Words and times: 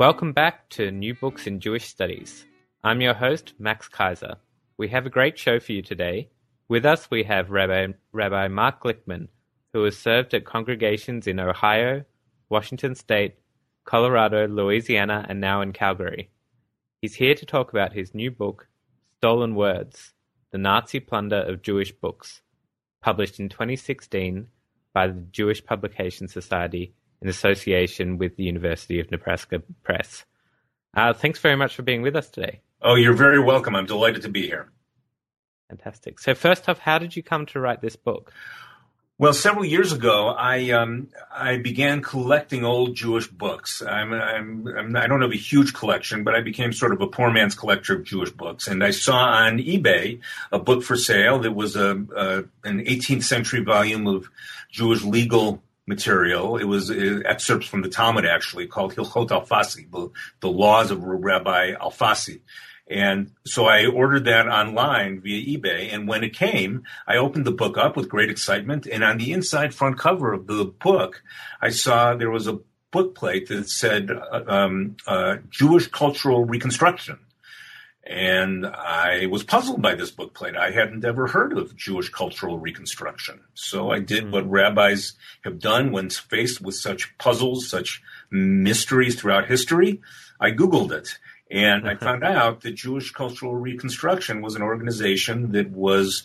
Welcome 0.00 0.32
back 0.32 0.66
to 0.70 0.90
New 0.90 1.14
Books 1.14 1.46
in 1.46 1.60
Jewish 1.60 1.86
Studies. 1.86 2.46
I'm 2.82 3.02
your 3.02 3.12
host, 3.12 3.52
Max 3.58 3.86
Kaiser. 3.86 4.36
We 4.78 4.88
have 4.88 5.04
a 5.04 5.10
great 5.10 5.38
show 5.38 5.60
for 5.60 5.72
you 5.72 5.82
today. 5.82 6.30
With 6.70 6.86
us, 6.86 7.10
we 7.10 7.24
have 7.24 7.50
Rabbi, 7.50 7.88
Rabbi 8.10 8.48
Mark 8.48 8.82
Glickman, 8.82 9.28
who 9.74 9.84
has 9.84 9.98
served 9.98 10.32
at 10.32 10.46
congregations 10.46 11.26
in 11.26 11.38
Ohio, 11.38 12.06
Washington 12.48 12.94
State, 12.94 13.34
Colorado, 13.84 14.48
Louisiana, 14.48 15.26
and 15.28 15.38
now 15.38 15.60
in 15.60 15.74
Calgary. 15.74 16.30
He's 17.02 17.16
here 17.16 17.34
to 17.34 17.44
talk 17.44 17.68
about 17.70 17.92
his 17.92 18.14
new 18.14 18.30
book, 18.30 18.68
Stolen 19.18 19.54
Words 19.54 20.14
The 20.50 20.56
Nazi 20.56 21.00
Plunder 21.00 21.42
of 21.42 21.60
Jewish 21.60 21.92
Books, 21.92 22.40
published 23.02 23.38
in 23.38 23.50
2016 23.50 24.46
by 24.94 25.08
the 25.08 25.20
Jewish 25.30 25.62
Publication 25.62 26.26
Society 26.26 26.94
in 27.22 27.28
association 27.28 28.18
with 28.18 28.36
the 28.36 28.44
University 28.44 29.00
of 29.00 29.10
Nebraska 29.10 29.62
Press. 29.82 30.24
Uh, 30.94 31.12
thanks 31.12 31.38
very 31.38 31.56
much 31.56 31.74
for 31.74 31.82
being 31.82 32.02
with 32.02 32.16
us 32.16 32.28
today. 32.30 32.60
Oh, 32.82 32.94
you're 32.94 33.14
very 33.14 33.38
welcome. 33.38 33.76
I'm 33.76 33.86
delighted 33.86 34.22
to 34.22 34.28
be 34.28 34.46
here. 34.46 34.70
Fantastic. 35.68 36.18
So, 36.18 36.34
first 36.34 36.68
off, 36.68 36.78
how 36.78 36.98
did 36.98 37.14
you 37.14 37.22
come 37.22 37.46
to 37.46 37.60
write 37.60 37.80
this 37.80 37.94
book? 37.94 38.32
Well, 39.18 39.34
several 39.34 39.66
years 39.66 39.92
ago, 39.92 40.28
I 40.28 40.70
um, 40.70 41.08
I 41.30 41.58
began 41.58 42.00
collecting 42.00 42.64
old 42.64 42.96
Jewish 42.96 43.26
books. 43.28 43.82
I'm, 43.82 44.14
I'm, 44.14 44.66
I'm, 44.66 44.96
I 44.96 45.06
don't 45.06 45.20
have 45.20 45.30
a 45.30 45.36
huge 45.36 45.74
collection, 45.74 46.24
but 46.24 46.34
I 46.34 46.40
became 46.40 46.72
sort 46.72 46.92
of 46.92 47.02
a 47.02 47.06
poor 47.06 47.30
man's 47.30 47.54
collector 47.54 47.94
of 47.94 48.04
Jewish 48.04 48.30
books. 48.30 48.66
And 48.66 48.82
I 48.82 48.92
saw 48.92 49.18
on 49.18 49.58
eBay 49.58 50.20
a 50.50 50.58
book 50.58 50.82
for 50.82 50.96
sale 50.96 51.38
that 51.40 51.52
was 51.52 51.76
a, 51.76 52.02
a 52.16 52.44
an 52.64 52.80
18th 52.82 53.24
century 53.24 53.62
volume 53.62 54.06
of 54.06 54.30
Jewish 54.70 55.04
legal 55.04 55.62
material. 55.94 56.56
It 56.56 56.64
was 56.64 56.90
uh, 56.90 57.20
excerpts 57.26 57.66
from 57.66 57.82
the 57.82 57.90
Talmud, 57.90 58.24
actually, 58.24 58.66
called 58.66 58.94
Hilchot 58.94 59.28
Alfasi, 59.28 59.90
the, 59.90 60.10
the 60.40 60.48
laws 60.48 60.90
of 60.90 61.04
Rabbi 61.04 61.74
Alfasi. 61.74 62.40
And 62.90 63.30
so 63.46 63.66
I 63.66 63.86
ordered 63.86 64.24
that 64.24 64.48
online 64.48 65.20
via 65.20 65.58
eBay. 65.58 65.94
And 65.94 66.08
when 66.08 66.24
it 66.24 66.34
came, 66.34 66.82
I 67.06 67.18
opened 67.18 67.44
the 67.44 67.52
book 67.52 67.78
up 67.78 67.96
with 67.96 68.08
great 68.08 68.30
excitement. 68.30 68.86
And 68.86 69.04
on 69.04 69.18
the 69.18 69.32
inside 69.32 69.72
front 69.74 69.96
cover 69.98 70.32
of 70.32 70.46
the 70.46 70.64
book, 70.64 71.22
I 71.60 71.70
saw 71.70 72.14
there 72.14 72.30
was 72.30 72.48
a 72.48 72.58
book 72.90 73.14
plate 73.14 73.46
that 73.48 73.68
said 73.68 74.10
uh, 74.10 74.42
um, 74.46 74.96
uh, 75.06 75.36
Jewish 75.50 75.86
Cultural 75.86 76.44
Reconstruction. 76.44 77.18
And 78.10 78.66
I 78.66 79.26
was 79.26 79.44
puzzled 79.44 79.80
by 79.80 79.94
this 79.94 80.10
book 80.10 80.34
plate. 80.34 80.56
I 80.56 80.72
hadn't 80.72 81.04
ever 81.04 81.28
heard 81.28 81.56
of 81.56 81.76
Jewish 81.76 82.08
cultural 82.08 82.58
reconstruction. 82.58 83.38
So 83.54 83.92
I 83.92 84.00
did 84.00 84.24
mm. 84.24 84.32
what 84.32 84.50
rabbis 84.50 85.12
have 85.44 85.60
done 85.60 85.92
when 85.92 86.10
faced 86.10 86.60
with 86.60 86.74
such 86.74 87.16
puzzles, 87.18 87.68
such 87.68 88.02
mysteries 88.28 89.14
throughout 89.14 89.46
history. 89.46 90.00
I 90.40 90.50
Googled 90.50 90.90
it. 90.90 91.18
And 91.52 91.88
I 91.88 91.94
found 92.06 92.24
out 92.24 92.62
that 92.62 92.72
Jewish 92.72 93.12
Cultural 93.12 93.54
Reconstruction 93.54 94.42
was 94.42 94.56
an 94.56 94.62
organization 94.62 95.52
that 95.52 95.70
was 95.70 96.24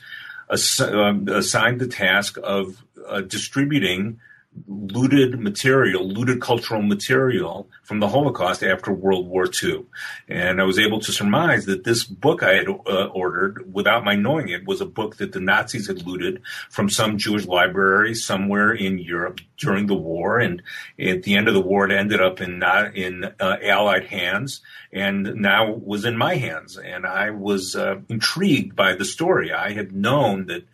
ass- 0.52 0.82
um, 0.82 1.28
assigned 1.28 1.80
the 1.80 1.88
task 1.88 2.40
of 2.42 2.84
uh, 3.08 3.22
distributing 3.22 4.20
looted 4.68 5.40
material, 5.40 6.08
looted 6.08 6.42
cultural 6.42 6.82
material 6.82 7.70
from 7.84 8.00
the 8.00 8.08
Holocaust 8.08 8.64
after 8.64 8.92
World 8.92 9.28
War 9.28 9.48
II. 9.62 9.86
And 10.28 10.62
I 10.62 10.64
was 10.64 10.80
able 10.80 11.00
to 11.02 11.12
surmise 11.12 11.66
that 11.66 11.84
this 11.84 12.04
book 12.04 12.42
I 12.42 12.54
had 12.54 12.68
uh, 12.68 13.08
ordered, 13.08 13.74
without 13.74 14.06
my 14.06 14.16
knowing 14.16 14.50
it, 14.50 14.66
was 14.66 14.82
a 14.82 14.86
book 14.86 15.18
that 15.18 15.34
the 15.34 15.40
Nazis 15.40 15.88
had 15.88 16.06
looted 16.08 16.42
from 16.70 16.90
some 16.90 17.18
Jewish 17.18 17.46
library 17.46 18.16
somewhere 18.16 18.72
in 18.72 18.98
Europe 18.98 19.42
during 19.58 19.88
the 19.88 19.96
war. 19.96 20.40
And 20.40 20.62
at 21.00 21.24
the 21.24 21.36
end 21.36 21.48
of 21.48 21.54
the 21.54 21.62
war, 21.62 21.86
it 21.86 21.92
ended 21.92 22.22
up 22.22 22.42
in 22.42 22.60
not 22.60 22.96
in 22.96 23.26
uh, 23.40 23.58
Allied 23.62 24.06
hands, 24.06 24.62
and 24.92 25.36
now 25.36 25.72
was 25.72 26.06
in 26.06 26.18
my 26.18 26.36
hands. 26.36 26.78
And 26.78 27.06
I 27.06 27.32
was 27.32 27.76
uh, 27.76 27.98
intrigued 28.10 28.76
by 28.76 28.96
the 28.96 29.06
story. 29.06 29.52
I 29.52 29.74
had 29.74 29.94
known 29.94 30.46
that 30.48 30.66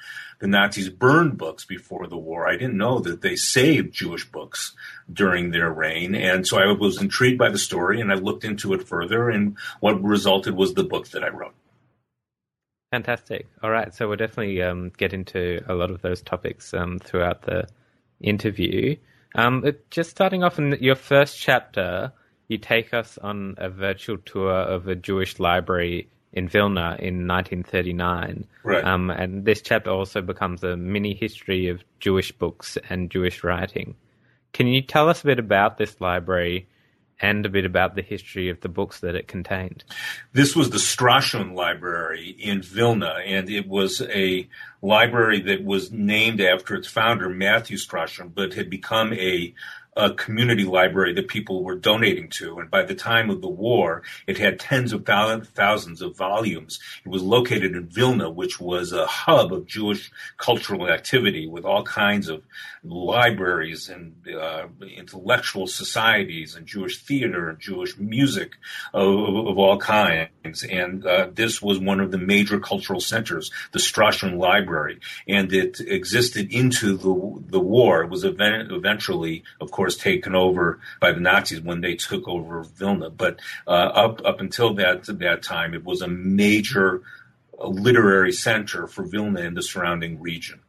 the 0.42 0.48
Nazis 0.48 0.90
burned 0.90 1.38
books 1.38 1.66
before 1.66 2.08
the 2.08 2.18
war. 2.18 2.50
I 2.50 2.54
didn't 2.54 2.76
know 2.76 2.98
that 3.00 3.22
they 3.22 3.36
saved 3.36 3.94
Jewish 3.94 4.30
books 4.30 4.74
during 5.14 5.52
their 5.52 5.72
reign. 5.72 6.16
And 6.16 6.48
so 6.48 6.58
I 6.58 6.72
was 6.74 7.00
intrigued 7.00 7.38
by 7.38 7.50
the 7.50 7.60
story 7.60 8.02
and 8.02 8.12
I 8.12 8.16
looked 8.16 8.44
into 8.44 8.74
it 8.74 8.88
further. 8.88 9.30
And 9.30 9.56
what 9.82 10.04
resulted 10.04 10.56
was 10.56 10.74
the 10.74 10.84
book 10.84 11.08
that 11.10 11.24
I 11.24 11.30
wrote. 11.30 11.54
Fantastic. 12.90 13.48
All 13.62 13.70
right. 13.70 13.94
So 13.94 14.08
we'll 14.08 14.18
definitely 14.18 14.64
um, 14.64 14.92
get 14.98 15.14
into 15.14 15.64
a 15.68 15.76
lot 15.76 15.92
of 15.92 16.02
those 16.02 16.24
topics 16.24 16.74
um, 16.74 16.98
throughout 16.98 17.44
the 17.44 17.68
interview. 18.20 18.96
Um, 19.36 19.64
just 19.92 20.10
starting 20.10 20.44
off 20.44 20.58
in 20.58 20.76
your 20.82 20.96
first 20.96 21.38
chapter, 21.38 22.14
you 22.48 22.58
take 22.58 22.96
us 22.96 23.20
on 23.20 23.56
a 23.60 23.70
virtual 23.70 24.18
tour 24.18 24.52
of 24.52 24.88
a 24.88 24.96
Jewish 24.96 25.40
library 25.40 26.10
in 26.34 26.48
Vilna 26.48 26.98
in 27.00 27.28
1939. 27.28 28.46
Right. 28.64 28.84
Um, 28.84 29.10
and 29.10 29.46
this 29.46 29.62
chapter 29.62 29.90
also 29.90 30.22
becomes 30.22 30.64
a 30.64 30.78
mini 30.78 31.14
history 31.14 31.68
of 31.68 31.84
Jewish 32.00 32.32
books 32.32 32.78
and 32.90 33.12
Jewish 33.12 33.44
writing. 33.44 33.96
Can 34.54 34.68
you 34.68 34.82
tell 34.82 35.10
us 35.10 35.22
a 35.22 35.26
bit 35.26 35.40
about 35.40 35.78
this 35.78 36.00
library 36.00 36.68
and 37.22 37.46
a 37.46 37.50
bit 37.50 37.66
about 37.66 37.96
the 37.96 38.02
history 38.02 38.50
of 38.50 38.60
the 38.62 38.70
books 38.70 39.00
that 39.02 39.16
it 39.16 39.28
contained? 39.28 39.84
This 40.34 40.56
was 40.56 40.72
the 40.72 40.78
Strashun 40.78 41.54
Library 41.54 42.36
in 42.40 42.62
Vilna, 42.62 43.16
and 43.26 43.50
it 43.50 43.68
was 43.68 44.02
a 44.02 44.48
library 44.82 45.40
that 45.42 45.64
was 45.64 45.92
named 45.92 46.42
after 46.42 46.76
its 46.76 46.88
founder, 46.88 47.30
Matthew 47.30 47.78
Strashun, 47.78 48.34
but 48.34 48.56
had 48.56 48.70
become 48.70 49.14
a 49.14 49.54
a 49.98 50.14
community 50.14 50.64
library 50.64 51.14
that 51.14 51.28
people 51.28 51.64
were 51.64 51.76
donating 51.76 52.30
to. 52.30 52.60
And 52.60 52.72
by 52.72 52.84
the 52.84 52.96
time 52.96 53.30
of 53.30 53.42
the 53.42 53.50
war, 53.50 54.04
it 54.26 54.38
had 54.38 54.60
tens 54.60 54.94
of 54.94 55.06
thousands 55.06 56.02
of 56.02 56.16
volumes. 56.16 56.80
It 57.06 57.10
was 57.10 57.22
located 57.24 57.76
in 57.76 57.88
Vilna, 57.88 58.30
which 58.30 58.60
was 58.60 58.94
a 58.94 59.06
hub 59.06 59.52
of 59.52 59.68
Jewish 59.68 60.12
cultural 60.38 60.90
activity 60.90 61.46
with 61.46 61.66
all 61.66 61.84
kinds 61.84 62.30
of 62.30 62.44
libraries 62.84 63.90
and 63.90 64.16
uh, 64.28 64.68
intellectual 64.96 65.68
societies 65.68 66.56
and 66.56 66.66
Jewish 66.66 67.04
theater 67.04 67.50
and 67.50 67.60
Jewish 67.60 67.98
music 67.98 68.54
of, 68.94 69.08
of 69.48 69.58
all 69.58 69.78
kinds. 69.78 70.64
And 70.64 71.06
uh, 71.06 71.28
this 71.34 71.62
was 71.62 71.80
one 71.80 72.00
of 72.00 72.12
the 72.12 72.18
major 72.18 72.60
cultural 72.60 73.02
centers, 73.02 73.52
the 73.74 73.80
Strashun 73.80 74.38
Library. 74.38 75.00
And 75.28 75.52
it 75.52 75.82
existed 75.82 76.52
into 76.52 76.96
the, 76.96 77.44
the 77.52 77.60
war. 77.60 78.04
It 78.04 78.10
was 78.10 78.24
event- 78.24 78.72
eventually, 78.72 79.44
of 79.60 79.70
course, 79.70 79.81
course, 79.82 79.98
taken 79.98 80.36
over 80.36 80.80
by 81.00 81.12
the 81.12 81.20
Nazis 81.20 81.60
when 81.60 81.82
they 81.82 81.96
took 81.96 82.28
over 82.28 82.64
Vilna. 82.64 83.10
But 83.10 83.40
uh, 83.68 83.72
up 83.72 84.22
up 84.24 84.40
until 84.40 84.76
that 84.76 85.06
that 85.06 85.42
time, 85.42 85.74
it 85.74 85.84
was 85.84 86.02
a 86.02 86.08
major 86.08 87.02
uh, 87.60 87.68
literary 87.68 88.32
center 88.32 88.86
for 88.86 89.04
Vilna 89.04 89.42
and 89.42 89.58
the 89.58 89.64
surrounding 89.64 90.22
region. 90.22 90.60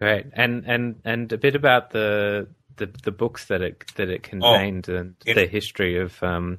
Great, 0.00 0.26
and 0.32 0.64
and 0.66 1.00
and 1.04 1.32
a 1.32 1.38
bit 1.38 1.54
about 1.54 1.90
the 1.90 2.48
the, 2.76 2.90
the 3.04 3.12
books 3.12 3.44
that 3.46 3.62
it 3.62 3.84
that 3.94 4.08
it 4.08 4.24
contained 4.24 4.90
oh, 4.90 4.96
and 4.96 5.14
it, 5.24 5.34
the 5.34 5.46
history 5.46 6.00
of 6.00 6.20
um, 6.24 6.58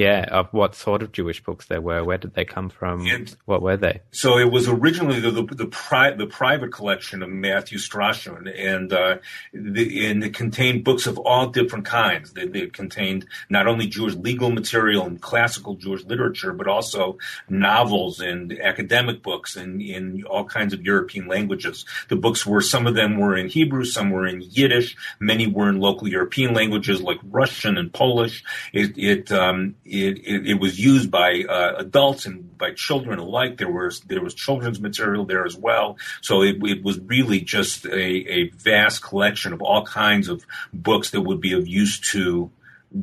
yeah, 0.00 0.24
of 0.30 0.50
what 0.52 0.74
sort 0.74 1.02
of 1.02 1.12
Jewish 1.12 1.44
books 1.44 1.66
there 1.66 1.82
were. 1.82 2.02
Where 2.02 2.16
did 2.16 2.32
they 2.32 2.46
come 2.46 2.70
from? 2.70 3.06
And 3.06 3.36
what 3.44 3.60
were 3.60 3.76
they? 3.76 4.00
So 4.12 4.38
it 4.38 4.50
was 4.50 4.66
originally 4.66 5.20
the 5.20 5.30
the, 5.30 5.42
the, 5.42 5.66
pri- 5.66 6.14
the 6.14 6.26
private 6.26 6.72
collection 6.72 7.22
of 7.22 7.28
Matthew 7.28 7.76
Strashun, 7.76 8.50
and 8.56 8.90
uh, 8.94 9.18
the, 9.52 10.06
and 10.06 10.24
it 10.24 10.32
contained 10.32 10.84
books 10.84 11.06
of 11.06 11.18
all 11.18 11.48
different 11.48 11.84
kinds. 11.84 12.32
They, 12.32 12.46
they, 12.46 12.68
contained 12.68 13.26
not 13.50 13.66
only 13.66 13.88
Jewish 13.88 14.14
legal 14.14 14.50
material 14.50 15.04
and 15.04 15.20
classical 15.20 15.74
Jewish 15.74 16.04
literature, 16.04 16.54
but 16.54 16.66
also 16.66 17.18
novels 17.50 18.20
and 18.20 18.58
academic 18.58 19.22
books 19.22 19.56
and 19.56 19.82
in 19.82 20.24
all 20.24 20.44
kinds 20.46 20.72
of 20.72 20.80
European 20.80 21.26
languages. 21.26 21.84
The 22.08 22.16
books 22.16 22.46
were 22.46 22.62
some 22.62 22.86
of 22.86 22.94
them 22.94 23.18
were 23.18 23.36
in 23.36 23.48
Hebrew, 23.48 23.84
some 23.84 24.10
were 24.10 24.26
in 24.26 24.40
Yiddish, 24.40 24.96
many 25.18 25.46
were 25.46 25.68
in 25.68 25.78
local 25.78 26.08
European 26.08 26.54
languages 26.54 27.02
like 27.02 27.18
Russian 27.22 27.76
and 27.76 27.92
Polish. 27.92 28.44
It, 28.72 28.96
it 28.96 29.32
um, 29.32 29.74
it, 29.90 30.18
it, 30.18 30.50
it, 30.50 30.60
was 30.60 30.78
used 30.78 31.10
by 31.10 31.42
uh, 31.48 31.74
adults 31.78 32.24
and 32.24 32.56
by 32.56 32.70
children 32.72 33.18
alike. 33.18 33.56
There 33.56 33.70
was 33.70 34.00
there 34.00 34.22
was 34.22 34.34
children's 34.34 34.80
material 34.80 35.24
there 35.24 35.44
as 35.44 35.56
well. 35.56 35.98
So 36.22 36.42
it, 36.42 36.56
it 36.62 36.84
was 36.84 37.00
really 37.00 37.40
just 37.40 37.86
a, 37.86 38.00
a, 38.00 38.50
vast 38.50 39.02
collection 39.02 39.52
of 39.52 39.60
all 39.60 39.84
kinds 39.84 40.28
of 40.28 40.46
books 40.72 41.10
that 41.10 41.22
would 41.22 41.40
be 41.40 41.52
of 41.52 41.66
use 41.66 41.98
to 42.12 42.50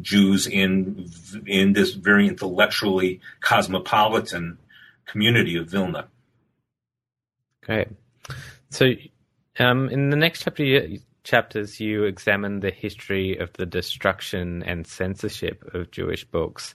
Jews 0.02 0.48
in 0.48 1.10
in 1.46 1.74
this 1.74 1.94
very 1.94 2.28
intellectually 2.28 3.20
cosmopolitan 3.42 4.58
community 5.06 5.58
of 5.58 5.68
Vilna. 5.68 6.08
Great. 7.64 7.90
So, 8.70 8.94
um, 9.60 9.90
in 9.90 10.10
the 10.10 10.18
next 10.18 10.44
chapter, 10.44 10.64
chapters, 11.28 11.80
you 11.80 12.06
examine 12.06 12.62
the 12.62 12.72
history 12.72 13.38
of 13.38 13.52
the 13.54 13.66
destruction 13.66 14.64
and 14.64 14.88
censorship 14.88 15.64
of 15.74 15.92
Jewish 15.92 16.24
books. 16.24 16.74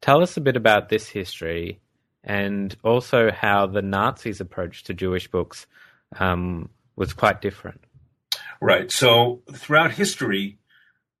Tell 0.00 0.22
us 0.22 0.36
a 0.36 0.40
bit 0.40 0.56
about 0.56 0.88
this 0.88 1.08
history 1.08 1.80
and 2.24 2.74
also 2.82 3.30
how 3.30 3.66
the 3.66 3.82
Nazis' 3.82 4.40
approach 4.40 4.84
to 4.84 4.94
Jewish 4.94 5.30
books 5.30 5.66
um, 6.18 6.70
was 6.96 7.12
quite 7.12 7.40
different. 7.42 7.80
Right. 8.60 8.90
So, 8.90 9.42
throughout 9.52 9.92
history, 9.92 10.58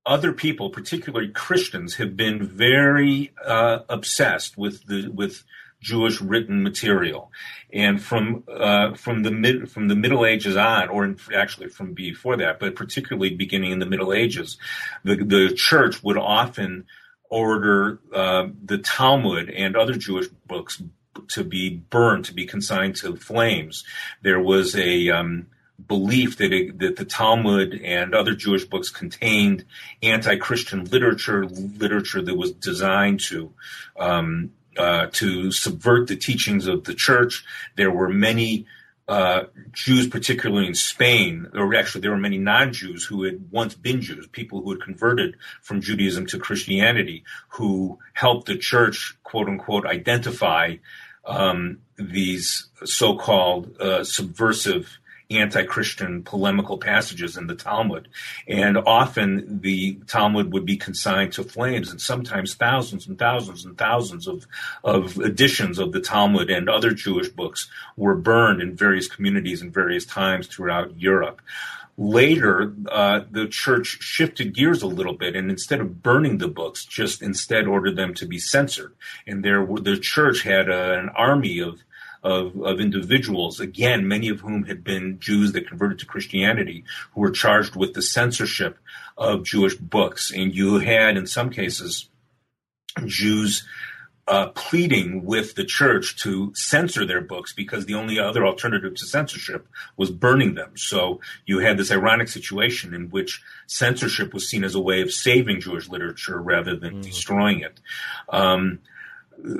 other 0.06 0.32
people, 0.32 0.70
particularly 0.70 1.28
Christians, 1.28 1.96
have 1.96 2.16
been 2.16 2.46
very 2.46 3.32
uh, 3.44 3.80
obsessed 3.88 4.56
with 4.56 4.86
the 4.86 5.08
with 5.08 5.44
Jewish 5.82 6.20
written 6.20 6.62
material, 6.62 7.30
and 7.72 8.00
from 8.00 8.44
uh, 8.48 8.94
from 8.94 9.22
the 9.24 9.30
mid 9.30 9.70
from 9.70 9.88
the 9.88 9.96
Middle 9.96 10.24
Ages 10.24 10.56
on, 10.56 10.88
or 10.88 11.14
actually 11.34 11.68
from 11.68 11.92
before 11.92 12.36
that, 12.36 12.60
but 12.60 12.76
particularly 12.76 13.34
beginning 13.34 13.72
in 13.72 13.80
the 13.80 13.86
Middle 13.86 14.12
Ages, 14.12 14.58
the 15.04 15.16
the 15.16 15.52
church 15.54 16.02
would 16.02 16.16
often 16.16 16.86
order 17.28 17.98
uh, 18.14 18.46
the 18.64 18.78
Talmud 18.78 19.50
and 19.50 19.76
other 19.76 19.94
Jewish 19.94 20.28
books 20.46 20.82
to 21.28 21.44
be 21.44 21.70
burned, 21.70 22.24
to 22.26 22.34
be 22.34 22.46
consigned 22.46 22.96
to 22.96 23.16
flames. 23.16 23.84
There 24.22 24.40
was 24.40 24.76
a 24.76 25.10
um, 25.10 25.46
belief 25.88 26.36
that 26.38 26.52
it, 26.52 26.78
that 26.78 26.96
the 26.96 27.04
Talmud 27.04 27.80
and 27.82 28.14
other 28.14 28.34
Jewish 28.34 28.64
books 28.64 28.90
contained 28.90 29.64
anti-Christian 30.02 30.84
literature, 30.84 31.46
literature 31.46 32.22
that 32.22 32.36
was 32.36 32.52
designed 32.52 33.20
to 33.20 33.52
um, 33.98 34.52
uh, 34.76 35.06
to 35.12 35.52
subvert 35.52 36.08
the 36.08 36.16
teachings 36.16 36.66
of 36.66 36.84
the 36.84 36.94
church. 36.94 37.44
There 37.76 37.90
were 37.90 38.08
many 38.08 38.66
uh, 39.08 39.44
Jews, 39.72 40.06
particularly 40.06 40.66
in 40.66 40.74
Spain, 40.74 41.48
or 41.54 41.74
actually 41.74 42.00
there 42.02 42.12
were 42.12 42.16
many 42.16 42.38
non-Jews 42.38 43.04
who 43.04 43.24
had 43.24 43.50
once 43.50 43.74
been 43.74 44.00
Jews, 44.00 44.26
people 44.28 44.62
who 44.62 44.70
had 44.70 44.80
converted 44.80 45.36
from 45.60 45.80
Judaism 45.80 46.26
to 46.28 46.38
Christianity, 46.38 47.24
who 47.48 47.98
helped 48.14 48.46
the 48.46 48.56
church, 48.56 49.16
quote 49.22 49.48
unquote, 49.48 49.86
identify 49.86 50.76
um, 51.24 51.78
these 51.96 52.68
so-called 52.84 53.76
uh, 53.80 54.04
subversive 54.04 54.98
anti-Christian 55.38 56.22
polemical 56.22 56.78
passages 56.78 57.36
in 57.36 57.46
the 57.46 57.54
Talmud. 57.54 58.08
And 58.46 58.76
often 58.76 59.60
the 59.60 59.94
Talmud 60.06 60.52
would 60.52 60.66
be 60.66 60.76
consigned 60.76 61.32
to 61.34 61.44
flames 61.44 61.90
and 61.90 62.00
sometimes 62.00 62.54
thousands 62.54 63.06
and 63.06 63.18
thousands 63.18 63.64
and 63.64 63.76
thousands 63.76 64.26
of, 64.26 64.46
of 64.84 65.18
editions 65.18 65.78
of 65.78 65.92
the 65.92 66.00
Talmud 66.00 66.50
and 66.50 66.68
other 66.68 66.92
Jewish 66.92 67.28
books 67.28 67.68
were 67.96 68.16
burned 68.16 68.62
in 68.62 68.76
various 68.76 69.08
communities 69.08 69.62
and 69.62 69.72
various 69.72 70.04
times 70.04 70.46
throughout 70.46 70.98
Europe. 70.98 71.40
Later, 71.98 72.74
uh, 72.90 73.20
the 73.30 73.46
church 73.48 73.98
shifted 74.00 74.54
gears 74.54 74.80
a 74.80 74.86
little 74.86 75.12
bit, 75.12 75.36
and 75.36 75.50
instead 75.50 75.80
of 75.80 76.02
burning 76.02 76.38
the 76.38 76.48
books, 76.48 76.86
just 76.86 77.20
instead 77.20 77.66
ordered 77.66 77.96
them 77.96 78.14
to 78.14 78.26
be 78.26 78.38
censored. 78.38 78.94
And 79.26 79.44
there, 79.44 79.62
were, 79.62 79.78
the 79.78 79.98
church 79.98 80.42
had 80.42 80.70
a, 80.70 80.98
an 80.98 81.10
army 81.10 81.60
of 81.60 81.80
of, 82.22 82.56
of 82.62 82.80
individuals, 82.80 83.60
again, 83.60 84.06
many 84.06 84.28
of 84.28 84.40
whom 84.40 84.64
had 84.64 84.84
been 84.84 85.18
Jews 85.18 85.52
that 85.52 85.68
converted 85.68 85.98
to 86.00 86.06
Christianity, 86.06 86.84
who 87.14 87.20
were 87.20 87.30
charged 87.30 87.76
with 87.76 87.94
the 87.94 88.02
censorship 88.02 88.78
of 89.16 89.44
Jewish 89.44 89.76
books. 89.76 90.30
And 90.30 90.54
you 90.54 90.78
had, 90.78 91.16
in 91.16 91.26
some 91.26 91.50
cases, 91.50 92.08
Jews 93.06 93.66
uh, 94.28 94.48
pleading 94.50 95.24
with 95.24 95.56
the 95.56 95.64
church 95.64 96.16
to 96.22 96.52
censor 96.54 97.04
their 97.04 97.20
books 97.20 97.52
because 97.52 97.86
the 97.86 97.94
only 97.94 98.18
other 98.18 98.46
alternative 98.46 98.94
to 98.94 99.06
censorship 99.06 99.66
was 99.96 100.10
burning 100.10 100.54
them. 100.54 100.76
So 100.76 101.20
you 101.44 101.58
had 101.58 101.76
this 101.76 101.90
ironic 101.90 102.28
situation 102.28 102.94
in 102.94 103.10
which 103.10 103.42
censorship 103.66 104.32
was 104.32 104.48
seen 104.48 104.62
as 104.62 104.76
a 104.76 104.80
way 104.80 105.02
of 105.02 105.12
saving 105.12 105.60
Jewish 105.60 105.88
literature 105.88 106.40
rather 106.40 106.76
than 106.76 107.00
mm. 107.00 107.02
destroying 107.02 107.60
it. 107.60 107.80
Um, 108.28 108.78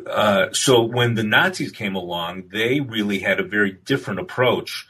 uh, 0.07 0.53
so 0.53 0.83
when 0.83 1.15
the 1.15 1.25
Nazis 1.25 1.73
came 1.73 1.95
along, 1.95 2.45
they 2.53 2.81
really 2.81 3.19
had 3.19 3.41
a 3.41 3.45
very 3.45 3.73
different 3.73 4.21
approach 4.21 4.87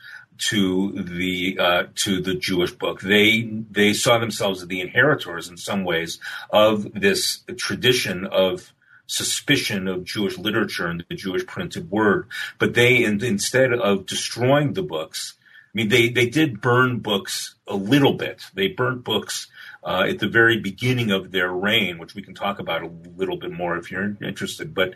to 0.48 0.92
the 0.92 1.58
uh, 1.58 1.84
to 1.96 2.20
the 2.20 2.34
Jewish 2.34 2.72
book. 2.72 3.00
They 3.00 3.42
they 3.42 3.92
saw 3.92 4.18
themselves 4.18 4.62
as 4.62 4.68
the 4.68 4.80
inheritors 4.80 5.48
in 5.48 5.56
some 5.56 5.84
ways 5.84 6.18
of 6.50 6.92
this 6.94 7.44
tradition 7.56 8.26
of 8.26 8.72
suspicion 9.06 9.88
of 9.88 10.04
Jewish 10.04 10.38
literature 10.38 10.86
and 10.86 11.04
the 11.08 11.14
Jewish 11.14 11.46
printed 11.46 11.90
word. 11.90 12.28
But 12.58 12.74
they 12.74 13.04
in, 13.04 13.22
instead 13.22 13.72
of 13.72 14.06
destroying 14.06 14.72
the 14.72 14.82
books, 14.82 15.34
mean 15.74 15.88
they 15.88 16.08
they 16.08 16.28
did 16.28 16.60
burn 16.60 16.98
books 16.98 17.54
a 17.66 17.76
little 17.76 18.14
bit. 18.14 18.44
They 18.54 18.68
burnt 18.68 19.04
books 19.04 19.48
uh, 19.84 20.04
at 20.08 20.18
the 20.18 20.28
very 20.28 20.58
beginning 20.58 21.10
of 21.10 21.32
their 21.32 21.50
reign, 21.50 21.98
which 21.98 22.14
we 22.14 22.22
can 22.22 22.34
talk 22.34 22.58
about 22.58 22.82
a 22.82 22.90
little 23.16 23.36
bit 23.36 23.52
more 23.52 23.76
if 23.76 23.90
you're 23.90 24.16
interested. 24.22 24.74
But 24.74 24.94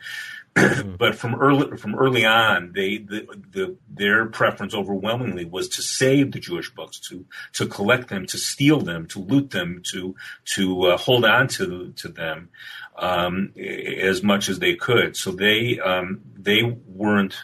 but 0.98 1.14
from 1.14 1.34
early 1.34 1.76
from 1.76 1.94
early 1.94 2.24
on, 2.24 2.72
they 2.72 2.98
the, 2.98 3.26
the 3.50 3.76
their 3.88 4.26
preference 4.26 4.74
overwhelmingly 4.74 5.44
was 5.44 5.68
to 5.70 5.82
save 5.82 6.32
the 6.32 6.40
Jewish 6.40 6.72
books, 6.74 6.98
to 7.08 7.26
to 7.54 7.66
collect 7.66 8.08
them, 8.08 8.26
to 8.26 8.38
steal 8.38 8.80
them, 8.80 9.06
to 9.08 9.18
loot 9.18 9.50
them, 9.50 9.82
to 9.92 10.14
to 10.54 10.82
uh, 10.84 10.96
hold 10.96 11.24
on 11.24 11.48
to 11.48 11.92
to 11.96 12.08
them 12.08 12.48
um, 12.96 13.52
as 13.56 14.22
much 14.22 14.48
as 14.48 14.58
they 14.58 14.74
could. 14.74 15.16
So 15.16 15.30
they 15.32 15.78
um, 15.78 16.22
they 16.38 16.62
weren't 16.62 17.36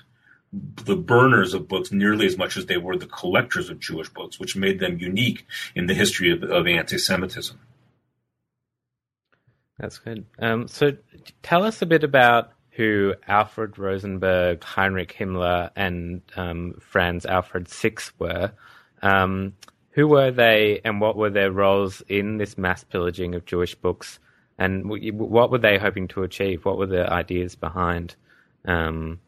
the 0.53 0.97
burners 0.97 1.55
of 1.55 1.69
books 1.69 1.93
nearly 1.93 2.27
as 2.27 2.37
much 2.37 2.57
as 2.57 2.67
they 2.67 2.77
were 2.77 2.97
the 2.97 3.07
collectors 3.07 3.71
of 3.71 3.81
Jewish 3.81 4.11
books, 4.11 4.39
which 4.39 4.57
made 4.57 4.81
them 4.81 4.99
unique 4.99 5.47
in 5.75 5.87
the 5.87 5.95
history 5.95 6.31
of, 6.31 6.43
of 6.43 6.67
anti-Semitism. 6.67 7.59
That's 9.79 9.99
good. 9.99 10.27
Um, 10.39 10.69
so, 10.69 10.97
tell 11.43 11.65
us 11.65 11.81
a 11.81 11.87
bit 11.87 12.05
about 12.05 12.53
who 12.73 13.15
Alfred 13.27 13.79
Rosenberg, 13.79 14.63
Heinrich 14.63 15.15
Himmler, 15.19 15.71
and 15.75 16.23
um, 16.37 16.75
Franz 16.81 17.27
Alfred 17.27 17.69
Six 17.69 18.13
were. 18.19 18.53
Um, 19.03 19.55
who 19.91 20.09
were 20.09 20.31
they, 20.31 20.81
and 20.85 21.01
what 21.01 21.17
were 21.17 21.31
their 21.31 21.51
roles 21.51 22.03
in 22.09 22.39
this 22.39 22.57
mass 22.57 22.85
pillaging 22.85 23.35
of 23.35 23.45
Jewish 23.45 23.75
books? 23.75 24.19
And 24.59 24.89
what 24.89 25.51
were 25.51 25.59
they 25.59 25.79
hoping 25.79 26.09
to 26.09 26.23
achieve? 26.23 26.65
What 26.65 26.79
were 26.79 26.87
the 26.87 27.11
ideas 27.13 27.57
behind 27.57 28.15
um, 28.65 29.21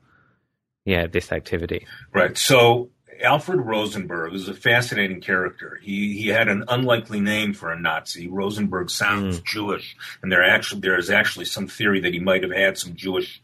yeah, 0.85 1.07
this 1.07 1.33
activity. 1.33 1.87
Right. 2.13 2.37
So 2.37 2.91
Alfred 3.23 3.61
Rosenberg 3.61 4.35
is 4.35 4.49
a 4.49 4.55
fascinating 4.55 5.21
character. 5.21 5.79
He 5.83 6.17
he 6.17 6.29
had 6.29 6.49
an 6.49 6.65
unlikely 6.69 7.21
name 7.21 7.55
for 7.55 7.71
a 7.71 7.81
Nazi. 7.81 8.29
Rosenberg 8.29 8.91
sounds 8.91 9.41
mm. 9.41 9.45
Jewish, 9.45 9.97
and 10.23 10.31
there 10.31 10.45
actually 10.45 10.81
there 10.81 10.99
is 10.99 11.11
actually 11.11 11.47
some 11.47 11.67
theory 11.67 12.01
that 12.01 12.13
he 12.13 12.21
might 12.21 12.43
have 12.43 12.53
had 12.53 12.79
some 12.79 12.95
Jewish 12.95 13.41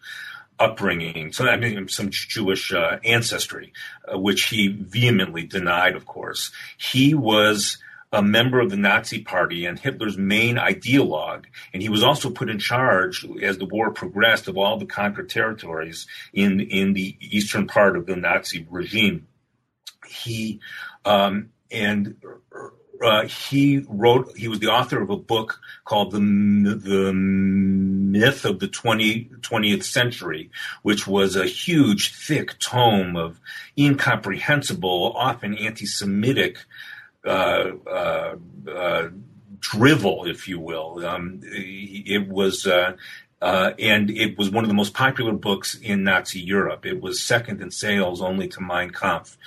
upbringing, 0.58 1.32
so 1.32 1.46
I 1.46 1.56
mean 1.56 1.88
some 1.88 2.10
Jewish 2.10 2.72
uh, 2.72 2.98
ancestry, 3.04 3.72
uh, 4.12 4.18
which 4.18 4.44
he 4.44 4.68
vehemently 4.68 5.44
denied. 5.44 5.96
Of 5.96 6.06
course, 6.06 6.50
he 6.76 7.14
was 7.14 7.78
a 8.12 8.22
member 8.22 8.60
of 8.60 8.70
the 8.70 8.76
Nazi 8.76 9.22
Party 9.22 9.66
and 9.66 9.78
Hitler's 9.78 10.18
main 10.18 10.56
ideologue, 10.56 11.44
and 11.72 11.82
he 11.82 11.88
was 11.88 12.02
also 12.02 12.30
put 12.30 12.50
in 12.50 12.58
charge 12.58 13.24
as 13.42 13.58
the 13.58 13.66
war 13.66 13.90
progressed 13.92 14.48
of 14.48 14.58
all 14.58 14.78
the 14.78 14.86
conquered 14.86 15.30
territories 15.30 16.06
in 16.32 16.60
in 16.60 16.92
the 16.92 17.16
eastern 17.20 17.66
part 17.66 17.96
of 17.96 18.06
the 18.06 18.16
Nazi 18.16 18.66
regime. 18.68 19.28
He 20.06 20.60
um, 21.04 21.50
and 21.70 22.16
uh, 23.00 23.26
he 23.26 23.84
wrote. 23.88 24.36
He 24.36 24.48
was 24.48 24.58
the 24.58 24.68
author 24.68 25.00
of 25.00 25.10
a 25.10 25.16
book 25.16 25.60
called 25.84 26.10
the 26.10 26.18
the 26.18 27.12
Myth 27.12 28.44
of 28.44 28.58
the 28.58 28.66
20, 28.66 29.30
20th 29.40 29.84
Century, 29.84 30.50
which 30.82 31.06
was 31.06 31.36
a 31.36 31.46
huge, 31.46 32.14
thick 32.14 32.58
tome 32.58 33.16
of 33.16 33.40
incomprehensible, 33.78 35.12
often 35.16 35.56
anti-Semitic 35.56 36.58
drivel, 39.60 40.24
if 40.26 40.48
you 40.48 40.58
will. 40.58 41.04
Um, 41.06 41.40
it 41.42 42.28
was. 42.28 42.66
Uh, 42.66 43.72
and 43.78 44.10
it 44.10 44.36
was 44.36 44.50
one 44.50 44.64
of 44.64 44.68
the 44.68 44.74
most 44.74 44.92
popular 44.92 45.32
books 45.32 45.74
in 45.74 46.04
Nazi 46.04 46.40
Europe. 46.40 46.84
It 46.84 47.00
was 47.00 47.22
second 47.22 47.62
in 47.62 47.70
sales 47.70 48.20
only 48.20 48.48
to 48.48 48.60
Mein 48.60 48.90
Kampf. 48.90 49.38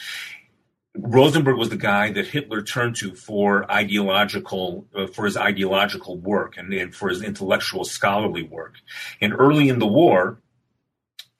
Rosenberg 0.95 1.57
was 1.57 1.69
the 1.69 1.77
guy 1.77 2.11
that 2.11 2.27
Hitler 2.27 2.61
turned 2.61 2.95
to 2.97 3.15
for 3.15 3.69
ideological, 3.71 4.85
uh, 4.95 5.07
for 5.07 5.25
his 5.25 5.35
ideological 5.35 6.17
work 6.17 6.55
and, 6.57 6.71
and, 6.73 6.93
for 6.93 7.09
his 7.09 7.21
intellectual 7.21 7.83
scholarly 7.83 8.43
work. 8.43 8.75
And 9.19 9.33
early 9.33 9.69
in 9.69 9.79
the 9.79 9.87
war, 9.87 10.39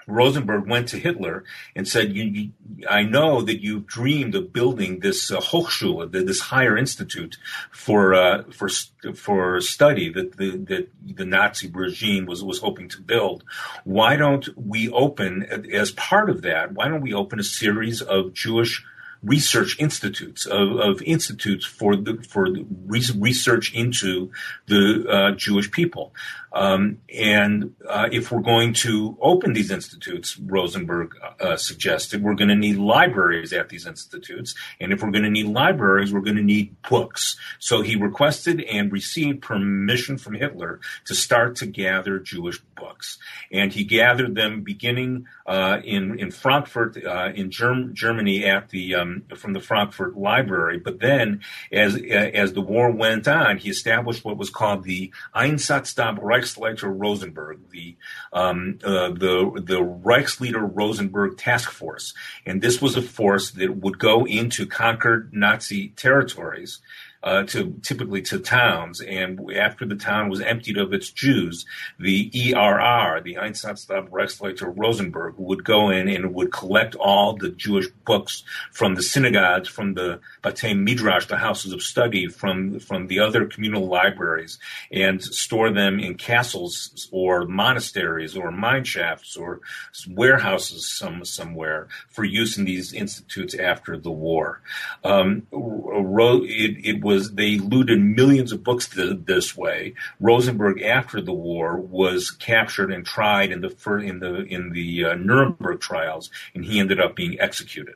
Rosenberg 0.08 0.68
went 0.68 0.90
to 0.90 0.98
Hitler 0.98 1.44
and 1.76 1.88
said, 1.88 2.16
you, 2.16 2.24
you, 2.24 2.50
"I 2.90 3.04
know 3.04 3.42
that 3.42 3.62
you've 3.62 3.86
dreamed 3.86 4.36
of 4.36 4.54
building 4.54 5.00
this 5.00 5.32
uh, 5.32 5.40
Hochschule, 5.40 6.12
this 6.12 6.40
higher 6.40 6.78
institute 6.78 7.38
for 7.72 8.14
uh, 8.14 8.44
for 8.52 8.70
for 9.14 9.62
study 9.62 10.10
that 10.10 10.38
the 10.38 10.58
that 10.58 10.90
the 11.06 11.26
Nazi 11.26 11.70
regime 11.70 12.26
was 12.26 12.44
was 12.44 12.60
hoping 12.60 12.90
to 12.90 13.02
build. 13.02 13.44
Why 13.84 14.16
don't 14.16 14.48
we 14.58 14.90
open 14.90 15.44
as 15.74 15.92
part 15.92 16.30
of 16.30 16.42
that? 16.44 16.74
Why 16.74 16.88
don't 16.88 17.02
we 17.02 17.14
open 17.14 17.40
a 17.40 17.44
series 17.44 18.02
of 18.02 18.34
Jewish 18.34 18.84
research 19.24 19.78
institutes 19.80 20.46
of, 20.46 20.78
of 20.78 21.02
institutes 21.02 21.66
for 21.66 21.96
the 21.96 22.24
for 22.28 22.50
the 22.50 22.66
research 22.88 23.74
into 23.74 24.32
the 24.68 25.06
uh, 25.10 25.32
Jewish 25.32 25.72
people. 25.72 26.14
Um, 26.54 27.00
and 27.14 27.74
uh, 27.88 28.10
if 28.12 28.32
we're 28.32 28.42
going 28.42 28.74
to 28.76 29.18
open 29.20 29.54
these 29.54 29.72
institutes, 29.72 30.38
Rosenberg 30.40 31.16
uh, 31.40 31.58
suggested, 31.58 32.22
we're 32.22 32.36
going 32.36 32.50
to 32.50 32.56
need 32.56 32.78
libraries 32.78 33.54
at 33.54 33.70
these 33.70 33.88
institutes. 33.88 34.54
And 34.80 34.94
if 34.94 35.02
we're 35.02 35.12
going 35.12 35.24
to 35.24 35.32
need 35.32 35.48
libraries, 35.48 36.14
we're 36.14 36.22
going 36.22 36.36
to 36.36 36.44
need 36.44 36.76
books. 36.88 37.38
So 37.58 37.82
he 37.82 37.96
requested 37.96 38.62
and 38.62 38.92
received 38.92 39.42
permission 39.42 40.18
from 40.20 40.36
Hitler 40.36 40.80
to 41.06 41.16
start 41.16 41.56
to 41.58 41.66
gather 41.66 42.20
Jewish 42.20 42.60
books. 42.76 43.18
And 43.52 43.74
he 43.74 43.84
gathered 43.84 44.36
them 44.36 44.62
beginning 44.62 45.26
uh, 45.48 45.80
in 45.84 46.20
in 46.20 46.30
Frankfurt, 46.32 47.04
uh, 47.04 47.32
in 47.34 47.50
Germ- 47.50 47.94
Germany, 47.96 48.46
at 48.46 48.70
the 48.70 48.96
um, 48.96 49.13
from 49.36 49.54
the 49.54 49.60
Frankfurt 49.60 50.18
Library. 50.18 50.80
But 50.80 51.00
then, 51.00 51.42
as 51.72 51.96
as 51.96 52.54
the 52.54 52.62
war 52.62 52.92
went 52.92 53.28
on, 53.28 53.58
he 53.58 53.70
established 53.70 54.24
what 54.26 54.38
was 54.38 54.50
called 54.50 54.84
the 54.84 55.12
Einsatzstab 55.36 56.20
Reichsleiter 56.20 56.94
Rosenberg, 56.94 57.70
the 57.72 57.96
um, 58.32 58.80
uh, 58.84 59.10
the 59.10 59.64
the 59.66 59.82
Reichsleiter 59.82 60.70
Rosenberg 60.74 61.38
Task 61.38 61.70
Force, 61.72 62.14
and 62.46 62.62
this 62.62 62.82
was 62.82 62.96
a 62.96 63.02
force 63.02 63.52
that 63.52 63.78
would 63.78 64.00
go 64.00 64.26
into 64.26 64.66
conquered 64.66 65.34
Nazi 65.34 65.90
territories 65.90 66.80
uh, 67.24 67.44
to 67.44 67.74
typically 67.82 68.22
to 68.22 68.40
towns. 68.40 69.02
And 69.02 69.40
after 69.56 69.86
the 69.86 69.96
town 69.96 70.30
was 70.30 70.42
emptied 70.42 70.78
of 70.78 70.94
its 70.94 71.10
Jews, 71.10 71.66
the 72.00 72.30
ERR, 72.34 73.22
the 73.22 73.36
Einsatzstab 73.36 74.10
Reichsleiter 74.10 74.74
Rosenberg, 74.76 75.36
would 75.38 75.64
go 75.64 75.90
in 75.90 76.08
and 76.08 76.34
would 76.34 76.52
collect 76.52 76.96
all 76.96 77.36
the 77.36 77.50
Jewish 77.50 77.88
books 78.06 78.44
from 78.72 78.96
the 78.96 79.02
synagogues, 79.02 79.70
from 79.70 79.94
the 79.94 80.20
Batei 80.44 80.78
Midrash, 80.78 81.28
the 81.28 81.38
houses 81.38 81.72
of 81.72 81.82
study, 81.82 82.28
from 82.28 82.80
from 82.80 83.08
the 83.08 83.20
other 83.20 83.46
communal 83.46 83.88
libraries, 83.88 84.60
and 84.92 85.24
store 85.24 85.70
them 85.72 86.00
in 86.00 86.16
castles 86.16 87.08
or 87.12 87.46
monasteries 87.46 88.36
or 88.36 88.52
mine 88.52 88.84
shafts 88.84 89.38
or 89.38 89.62
warehouses 90.10 90.88
some 90.88 91.24
somewhere 91.24 91.88
for 92.10 92.24
use 92.24 92.58
in 92.58 92.66
these 92.66 92.94
institutes 92.94 93.56
after 93.56 93.98
the 93.98 94.12
war. 94.12 94.62
Um, 95.04 95.48
it, 95.52 96.86
it 96.86 97.04
was 97.04 97.13
was 97.14 97.36
they 97.36 97.58
looted 97.58 98.00
millions 98.02 98.52
of 98.52 98.64
books 98.64 98.88
th- 98.90 99.20
this 99.26 99.56
way. 99.56 99.94
Rosenberg, 100.20 100.82
after 100.82 101.22
the 101.22 101.34
war, 101.34 101.78
was 101.78 102.32
captured 102.32 102.92
and 102.92 103.06
tried 103.06 103.52
in 103.52 103.62
the 103.62 103.70
fir- 103.70 104.00
in 104.00 104.20
the 104.20 104.44
in 104.56 104.72
the 104.72 105.06
uh, 105.06 105.16
Nuremberg 105.16 105.80
trials, 105.80 106.30
and 106.54 106.66
he 106.66 106.80
ended 106.80 107.00
up 107.00 107.16
being 107.16 107.40
executed. 107.40 107.96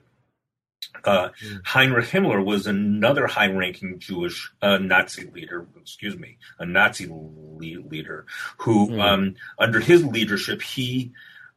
Uh, 1.03 1.29
mm. 1.29 1.61
Heinrich 1.63 2.09
Himmler 2.09 2.43
was 2.43 2.67
another 2.67 3.27
high-ranking 3.27 3.99
Jewish 3.99 4.51
uh, 4.61 4.77
Nazi 4.77 5.29
leader. 5.33 5.67
Excuse 5.81 6.17
me, 6.17 6.37
a 6.59 6.65
Nazi 6.65 7.07
le- 7.07 7.87
leader 7.93 8.25
who, 8.57 8.87
mm. 8.87 9.01
um, 9.01 9.35
under 9.59 9.79
his 9.79 10.03
leadership, 10.05 10.61
he 10.61 11.11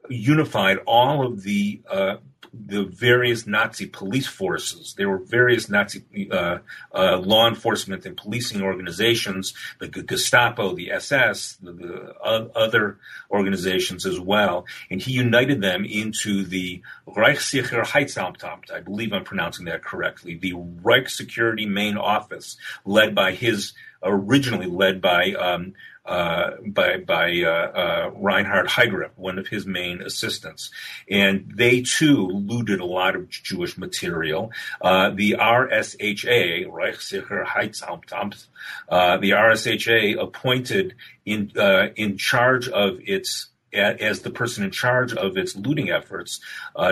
unified 0.08 0.78
all 0.86 1.26
of 1.26 1.42
the 1.42 1.80
uh, 1.88 2.16
the 2.52 2.84
various 2.84 3.46
Nazi 3.46 3.86
police 3.86 4.26
forces. 4.26 4.94
There 4.96 5.08
were 5.08 5.18
various 5.18 5.68
Nazi 5.68 6.02
uh, 6.30 6.58
uh, 6.92 7.18
law 7.18 7.48
enforcement 7.48 8.04
and 8.06 8.16
policing 8.16 8.62
organizations, 8.62 9.54
the 9.78 9.88
Gestapo, 9.88 10.74
the 10.74 10.90
SS, 10.90 11.56
the, 11.62 11.72
the 11.72 12.16
other 12.24 12.98
organizations 13.30 14.04
as 14.04 14.18
well, 14.18 14.66
and 14.90 15.00
he 15.00 15.12
united 15.12 15.60
them 15.60 15.84
into 15.84 16.44
the 16.44 16.82
Reichssicherheitshauptamt. 17.08 18.72
I 18.72 18.80
believe 18.80 19.12
I'm 19.12 19.24
pronouncing 19.24 19.66
that 19.66 19.84
correctly. 19.84 20.36
The 20.36 20.54
Reich 20.54 21.08
Security 21.08 21.66
Main 21.66 21.96
Office, 21.96 22.56
led 22.84 23.14
by 23.14 23.32
his 23.32 23.72
originally 24.02 24.66
led 24.66 25.00
by 25.00 25.32
um, 25.32 25.74
uh, 26.10 26.56
by 26.66 26.96
by 26.96 27.40
uh, 27.40 27.48
uh, 27.48 28.10
Reinhard 28.16 28.66
Heydrich, 28.66 29.12
one 29.14 29.38
of 29.38 29.46
his 29.46 29.64
main 29.64 30.02
assistants, 30.02 30.72
and 31.08 31.52
they 31.54 31.82
too 31.82 32.26
looted 32.26 32.80
a 32.80 32.84
lot 32.84 33.14
of 33.14 33.28
Jewish 33.28 33.78
material. 33.78 34.50
Uh, 34.80 35.10
the 35.10 35.36
RSHA, 35.38 36.66
Reichssicherheitshauptamt, 36.66 38.46
uh, 38.88 39.18
the 39.18 39.30
RSHA 39.30 40.20
appointed 40.20 40.96
in 41.24 41.52
in 41.94 42.18
charge 42.18 42.68
of 42.68 42.98
its 43.06 43.50
as 43.72 44.22
the 44.22 44.30
person 44.30 44.64
in 44.64 44.72
charge 44.72 45.14
of 45.14 45.36
its 45.36 45.54
looting 45.54 45.90
efforts, 45.90 46.40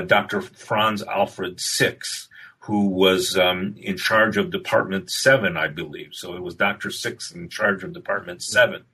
Dr. 0.07 0.43
Franz 0.43 1.03
Alfred 1.03 1.61
Six 1.61 2.28
who 2.69 2.89
was 2.89 3.35
um, 3.39 3.75
in 3.79 3.97
charge 3.97 4.37
of 4.37 4.51
Department 4.51 5.11
7, 5.11 5.57
I 5.57 5.69
believe. 5.69 6.11
So 6.13 6.35
it 6.35 6.43
was 6.43 6.55
Dr. 6.55 6.91
Six 6.91 7.33
in 7.33 7.49
charge 7.49 7.83
of 7.83 7.95
Department 7.95 8.43
7. 8.43 8.85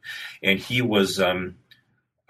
And 0.45 0.61
he 0.61 0.81
was, 0.81 1.19
um, 1.19 1.57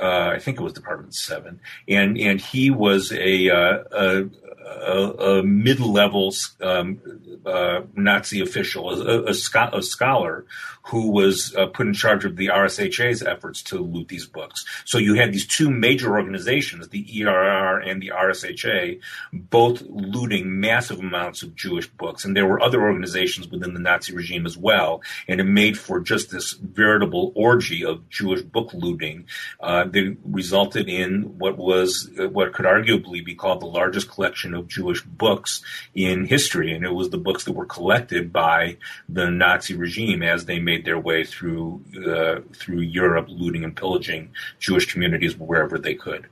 uh, 0.00 0.30
I 0.34 0.38
think 0.38 0.58
it 0.58 0.62
was 0.62 0.72
Department 0.72 1.14
7. 1.14 1.60
And, 1.88 2.18
and 2.18 2.40
he 2.40 2.70
was 2.70 3.12
a, 3.12 3.48
uh, 3.48 3.84
a, 3.92 4.24
a, 4.64 5.38
a 5.38 5.42
mid-level 5.42 6.34
um, 6.60 7.00
uh, 7.46 7.82
Nazi 7.94 8.40
official, 8.40 8.90
a, 8.90 9.24
a, 9.24 9.30
a, 9.72 9.82
scholar 9.82 10.46
who 10.84 11.10
was 11.10 11.54
uh, 11.56 11.66
put 11.66 11.86
in 11.86 11.94
charge 11.94 12.24
of 12.24 12.36
the 12.36 12.48
RSHA's 12.48 13.22
efforts 13.22 13.62
to 13.62 13.78
loot 13.78 14.08
these 14.08 14.26
books. 14.26 14.64
So 14.84 14.98
you 14.98 15.14
had 15.14 15.32
these 15.32 15.46
two 15.46 15.70
major 15.70 16.16
organizations, 16.16 16.88
the 16.88 17.22
ERR 17.22 17.80
and 17.80 18.02
the 18.02 18.12
RSHA, 18.14 19.00
both 19.32 19.82
looting 19.82 20.60
massive 20.60 21.00
amounts 21.00 21.42
of 21.42 21.54
Jewish 21.54 21.88
books. 21.88 22.24
And 22.24 22.36
there 22.36 22.46
were 22.46 22.62
other 22.62 22.82
organizations 22.82 23.48
within 23.48 23.74
the 23.74 23.80
Nazi 23.80 24.14
regime 24.14 24.46
as 24.46 24.56
well. 24.56 25.02
And 25.28 25.40
it 25.40 25.44
made 25.44 25.78
for 25.78 26.00
just 26.00 26.30
this 26.30 26.52
veritable 26.52 27.32
orgy 27.34 27.84
of 27.84 28.08
Jewish 28.08 28.42
book 28.42 28.72
looting 28.74 29.26
uh, 29.60 29.83
that 29.84 30.16
resulted 30.24 30.88
in 30.88 31.38
what 31.38 31.56
was, 31.56 32.10
what 32.16 32.52
could 32.52 32.66
arguably 32.66 33.24
be 33.24 33.34
called 33.34 33.60
the 33.60 33.66
largest 33.66 34.10
collection 34.10 34.54
of 34.54 34.68
Jewish 34.68 35.02
books 35.02 35.62
in 35.94 36.26
history. 36.26 36.72
And 36.72 36.84
it 36.84 36.92
was 36.92 37.10
the 37.10 37.18
books 37.18 37.44
that 37.44 37.52
were 37.52 37.66
collected 37.66 38.32
by 38.32 38.76
the 39.08 39.30
Nazi 39.30 39.74
regime 39.74 40.22
as 40.22 40.44
they 40.44 40.58
made 40.58 40.74
made 40.74 40.84
their 40.84 40.98
way 40.98 41.24
through 41.24 41.80
uh, 42.06 42.40
through 42.52 42.80
Europe, 42.80 43.26
looting 43.28 43.64
and 43.64 43.76
pillaging 43.76 44.30
Jewish 44.58 44.92
communities 44.92 45.36
wherever 45.36 45.78
they 45.78 45.94
could. 45.94 46.26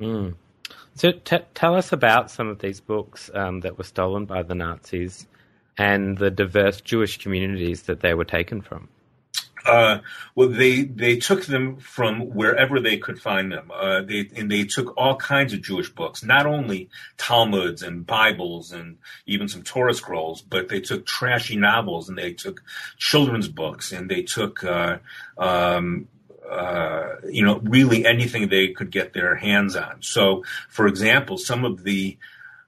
Mm. 0.00 0.34
So, 0.94 1.12
t- 1.12 1.38
tell 1.54 1.74
us 1.74 1.92
about 1.92 2.30
some 2.30 2.48
of 2.48 2.58
these 2.58 2.80
books 2.80 3.30
um, 3.34 3.60
that 3.60 3.78
were 3.78 3.84
stolen 3.84 4.26
by 4.26 4.42
the 4.42 4.54
Nazis 4.54 5.26
and 5.78 6.18
the 6.18 6.30
diverse 6.30 6.80
Jewish 6.80 7.18
communities 7.18 7.82
that 7.82 8.00
they 8.00 8.14
were 8.14 8.26
taken 8.26 8.60
from. 8.60 8.88
Uh, 9.64 9.98
well, 10.34 10.48
they 10.48 10.82
they 10.82 11.16
took 11.16 11.44
them 11.44 11.76
from 11.76 12.34
wherever 12.34 12.80
they 12.80 12.96
could 12.96 13.20
find 13.20 13.52
them. 13.52 13.70
Uh, 13.72 14.02
they 14.02 14.28
and 14.36 14.50
they 14.50 14.64
took 14.64 14.96
all 14.96 15.16
kinds 15.16 15.52
of 15.52 15.62
Jewish 15.62 15.88
books, 15.90 16.24
not 16.24 16.46
only 16.46 16.88
Talmuds 17.16 17.82
and 17.82 18.06
Bibles 18.06 18.72
and 18.72 18.98
even 19.26 19.48
some 19.48 19.62
Torah 19.62 19.94
scrolls, 19.94 20.42
but 20.42 20.68
they 20.68 20.80
took 20.80 21.06
trashy 21.06 21.56
novels 21.56 22.08
and 22.08 22.18
they 22.18 22.32
took 22.32 22.62
children's 22.98 23.48
books 23.48 23.92
and 23.92 24.10
they 24.10 24.22
took. 24.22 24.64
Uh, 24.64 24.98
um, 25.38 26.08
uh, 26.50 27.16
you 27.30 27.42
know, 27.42 27.60
really 27.60 28.04
anything 28.04 28.48
they 28.48 28.68
could 28.68 28.90
get 28.90 29.14
their 29.14 29.36
hands 29.36 29.74
on. 29.74 30.02
So, 30.02 30.44
for 30.68 30.86
example, 30.86 31.38
some 31.38 31.64
of 31.64 31.82
the 31.82 32.18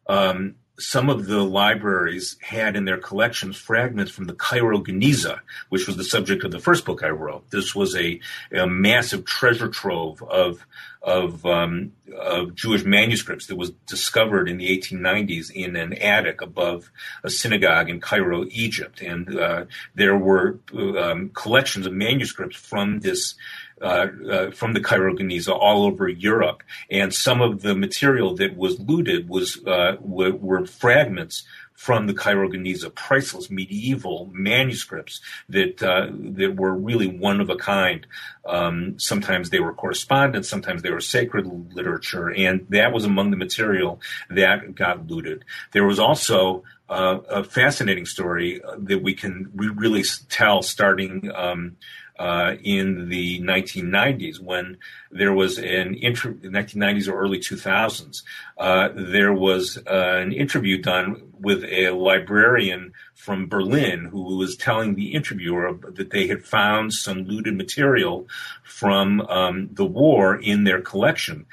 um, 0.07 0.55
some 0.79 1.09
of 1.09 1.27
the 1.27 1.43
libraries 1.43 2.37
had 2.41 2.77
in 2.77 2.85
their 2.85 2.99
collections 2.99 3.57
fragments 3.57 4.11
from 4.11 4.25
the 4.25 4.35
Cairo 4.35 4.79
Geniza, 4.79 5.41
which 5.69 5.87
was 5.87 5.97
the 5.97 6.05
subject 6.05 6.45
of 6.45 6.51
the 6.51 6.59
first 6.59 6.85
book 6.85 7.03
I 7.03 7.11
wrote. 7.11 7.51
This 7.51 7.75
was 7.75 7.95
a, 7.95 8.21
a 8.53 8.67
massive 8.67 9.25
treasure 9.25 9.69
trove 9.69 10.23
of 10.23 10.67
of, 11.05 11.45
um, 11.45 11.93
of 12.19 12.55
Jewish 12.55 12.83
manuscripts 12.83 13.47
that 13.47 13.57
was 13.57 13.73
discovered 13.87 14.49
in 14.49 14.57
the 14.57 14.77
1890s 14.77 15.51
in 15.51 15.77
an 15.77 15.93
attic 15.93 16.41
above 16.41 16.91
a 17.23 17.29
synagogue 17.29 17.91
in 17.91 18.01
Cairo, 18.01 18.47
Egypt, 18.49 19.03
and 19.03 19.39
uh, 19.39 19.67
there 19.95 20.17
were 20.17 20.59
um, 20.73 21.29
collections 21.35 21.87
of 21.87 21.93
manuscripts 21.93 22.57
from 22.57 23.01
this 23.01 23.35
uh, 23.81 24.07
uh, 24.31 24.51
from 24.53 24.73
the 24.73 24.81
Cairo 24.81 25.15
Geniza 25.15 25.53
all 25.53 25.85
over 25.85 26.09
Europe, 26.09 26.63
and 26.91 27.13
some 27.13 27.41
of 27.41 27.63
the 27.63 27.75
material 27.75 28.35
that 28.37 28.57
was 28.57 28.79
looted 28.79 29.29
was 29.29 29.65
uh, 29.67 29.97
were, 30.01 30.33
were, 30.33 30.65
fragments 30.65 31.43
from 31.75 32.07
the 32.07 32.15
Cairo 32.15 32.49
Geniza, 32.49 32.95
priceless 32.95 33.51
medieval 33.51 34.31
manuscripts 34.33 35.21
that 35.49 35.83
uh, 35.83 36.07
that 36.13 36.57
were 36.57 36.73
really 36.73 37.09
one 37.09 37.41
of 37.41 37.51
a 37.51 37.57
kind. 37.57 38.07
Um, 38.47 38.99
sometimes 38.99 39.51
they 39.51 39.61
were 39.61 39.73
correspondence, 39.73 40.49
sometimes 40.49 40.83
they 40.83 40.91
were 40.91 41.01
sacred 41.01 41.75
literature, 41.75 42.31
and 42.31 42.67
that 42.71 42.93
was 42.93 43.05
among 43.05 43.33
the 43.33 43.37
material 43.37 44.01
that 44.31 44.77
got 44.77 45.09
looted. 45.09 45.45
There 45.73 45.85
was 45.85 45.99
also 45.99 46.63
uh, 46.89 47.19
a 47.29 47.43
fascinating 47.43 48.07
story 48.07 48.61
that 48.79 49.03
we 49.03 49.15
can 49.15 49.51
we 49.55 49.69
really 49.69 50.05
tell 50.29 50.63
starting. 50.63 51.31
Um, 51.35 51.77
uh, 52.19 52.55
in 52.63 53.09
the 53.09 53.41
1990s 53.41 54.41
when 54.41 54.79
there 55.11 55.33
was 55.33 55.59
an 55.59 55.95
interview, 55.95 56.51
1990s 56.51 57.09
or 57.09 57.19
early 57.19 57.39
2000s 57.39 58.23
uh, 58.59 58.89
there 58.95 59.33
was 59.33 59.79
uh, 59.87 60.19
an 60.21 60.33
interview 60.33 60.81
done 60.81 61.33
with 61.41 61.65
a 61.65 61.91
librarian 61.91 62.93
from 63.15 63.49
Berlin 63.49 64.05
who 64.05 64.37
was 64.37 64.57
telling 64.57 64.95
the 64.95 65.13
interviewer 65.13 65.77
that 65.95 66.11
they 66.11 66.29
had 66.29 66.45
found 66.45 66.93
some 66.93 67.25
looted 67.25 67.57
material 67.57 68.29
from 68.63 69.21
um, 69.23 69.69
the 69.73 69.85
war 69.85 70.37
in 70.37 70.65
their 70.65 70.81
collection. 70.81 71.47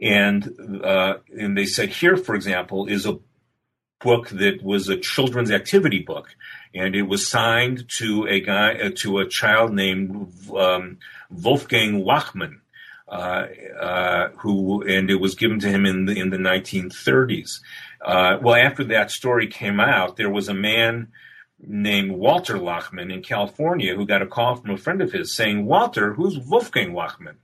And 0.00 0.82
uh, 0.82 1.18
and 1.38 1.56
they 1.56 1.66
said 1.66 1.90
here 1.90 2.16
for 2.16 2.34
example 2.34 2.86
is 2.86 3.06
a 3.06 3.18
book 4.00 4.28
that 4.30 4.62
was 4.62 4.88
a 4.88 4.96
children's 4.96 5.50
activity 5.50 6.00
book 6.00 6.34
and 6.74 6.96
it 6.96 7.02
was 7.02 7.28
signed 7.28 7.88
to 7.98 8.26
a 8.26 8.40
guy 8.40 8.74
uh, 8.74 8.90
to 8.96 9.18
a 9.18 9.28
child 9.28 9.72
named 9.72 10.32
um, 10.56 10.98
Wolfgang 11.30 12.04
Wachmann, 12.04 12.60
uh, 13.08 13.46
uh, 13.80 14.28
who 14.38 14.82
and 14.82 15.10
it 15.10 15.20
was 15.20 15.34
given 15.34 15.60
to 15.60 15.68
him 15.68 15.86
in 15.86 16.06
the 16.06 16.18
in 16.18 16.30
the 16.30 16.36
1930s. 16.36 17.60
Uh, 18.04 18.38
well, 18.42 18.56
after 18.56 18.84
that 18.84 19.10
story 19.10 19.46
came 19.46 19.80
out, 19.80 20.16
there 20.16 20.30
was 20.30 20.48
a 20.48 20.54
man 20.54 21.08
named 21.66 22.12
Walter 22.12 22.58
Lachman 22.58 23.12
in 23.12 23.22
California 23.22 23.94
who 23.94 24.04
got 24.04 24.20
a 24.20 24.26
call 24.26 24.56
from 24.56 24.70
a 24.70 24.76
friend 24.76 25.00
of 25.00 25.12
his 25.12 25.34
saying, 25.34 25.64
"Walter, 25.64 26.14
who's 26.14 26.38
Wolfgang 26.38 26.92
Wachmann?" 26.92 27.36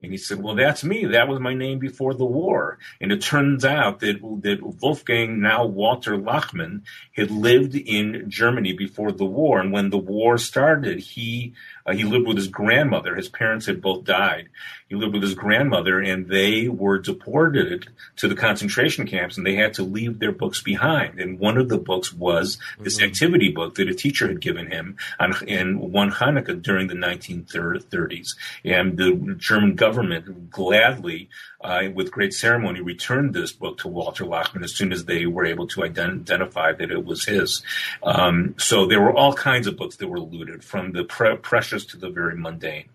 And 0.00 0.12
he 0.12 0.18
said, 0.18 0.40
"Well, 0.40 0.54
that's 0.54 0.84
me. 0.84 1.06
That 1.06 1.26
was 1.26 1.40
my 1.40 1.54
name 1.54 1.80
before 1.80 2.14
the 2.14 2.24
war." 2.24 2.78
And 3.00 3.10
it 3.10 3.20
turns 3.20 3.64
out 3.64 3.98
that 4.00 4.20
that 4.42 4.60
Wolfgang, 4.80 5.40
now 5.40 5.66
Walter 5.66 6.16
Lachmann, 6.16 6.82
had 7.16 7.30
lived 7.32 7.74
in 7.74 8.30
Germany 8.30 8.72
before 8.72 9.10
the 9.10 9.24
war. 9.24 9.60
And 9.60 9.72
when 9.72 9.90
the 9.90 9.98
war 9.98 10.38
started, 10.38 11.00
he 11.00 11.54
uh, 11.88 11.92
he 11.94 12.04
lived 12.04 12.26
with 12.26 12.36
his 12.36 12.48
grandmother. 12.48 13.14
His 13.14 13.28
parents 13.30 13.64
had 13.64 13.80
both 13.80 14.04
died. 14.04 14.50
He 14.88 14.94
lived 14.94 15.14
with 15.14 15.22
his 15.22 15.34
grandmother, 15.34 16.00
and 16.00 16.28
they 16.28 16.68
were 16.68 16.98
deported 16.98 17.88
to 18.16 18.28
the 18.28 18.34
concentration 18.34 19.06
camps, 19.06 19.36
and 19.36 19.46
they 19.46 19.54
had 19.54 19.74
to 19.74 19.82
leave 19.82 20.18
their 20.18 20.32
books 20.32 20.62
behind. 20.62 21.18
And 21.18 21.38
one 21.38 21.56
of 21.56 21.70
the 21.70 21.78
books 21.78 22.12
was 22.12 22.58
this 22.78 22.98
mm-hmm. 22.98 23.06
activity 23.06 23.50
book 23.50 23.76
that 23.76 23.88
a 23.88 23.94
teacher 23.94 24.28
had 24.28 24.40
given 24.40 24.70
him 24.70 24.98
on 25.18 25.34
in 25.46 25.92
one 25.92 26.10
Hanukkah 26.10 26.60
during 26.60 26.88
the 26.88 26.94
1930s. 26.94 28.28
And 28.64 28.98
the 28.98 29.34
German 29.38 29.74
government 29.74 30.50
gladly, 30.50 31.30
uh, 31.60 31.84
with 31.94 32.10
great 32.10 32.32
ceremony, 32.32 32.80
returned 32.80 33.34
this 33.34 33.52
book 33.52 33.78
to 33.78 33.88
Walter 33.88 34.24
Lachmann 34.24 34.62
as 34.62 34.74
soon 34.74 34.92
as 34.92 35.04
they 35.04 35.26
were 35.26 35.44
able 35.44 35.66
to 35.68 35.80
ident- 35.80 36.20
identify 36.20 36.72
that 36.72 36.90
it 36.90 37.04
was 37.04 37.24
his. 37.24 37.62
Um, 38.02 38.54
so 38.58 38.86
there 38.86 39.00
were 39.00 39.12
all 39.12 39.34
kinds 39.34 39.66
of 39.66 39.76
books 39.76 39.96
that 39.96 40.08
were 40.08 40.20
looted, 40.20 40.62
from 40.62 40.92
the 40.92 41.04
pre- 41.04 41.36
precious 41.36 41.84
to 41.86 41.96
the 41.96 42.10
very 42.10 42.36
mundane. 42.36 42.88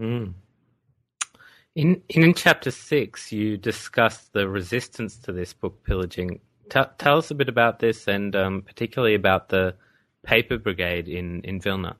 Mm. 0.00 0.34
In 1.74 2.02
in 2.08 2.34
chapter 2.34 2.70
six, 2.70 3.32
you 3.32 3.56
discuss 3.56 4.28
the 4.32 4.48
resistance 4.48 5.16
to 5.18 5.32
this 5.32 5.52
book 5.52 5.84
pillaging. 5.84 6.40
T- 6.68 6.80
tell 6.98 7.18
us 7.18 7.30
a 7.30 7.34
bit 7.34 7.48
about 7.48 7.78
this, 7.78 8.08
and 8.08 8.34
um, 8.36 8.62
particularly 8.62 9.14
about 9.14 9.48
the 9.48 9.74
paper 10.22 10.58
brigade 10.58 11.08
in 11.08 11.40
in 11.42 11.60
Vilna. 11.60 11.96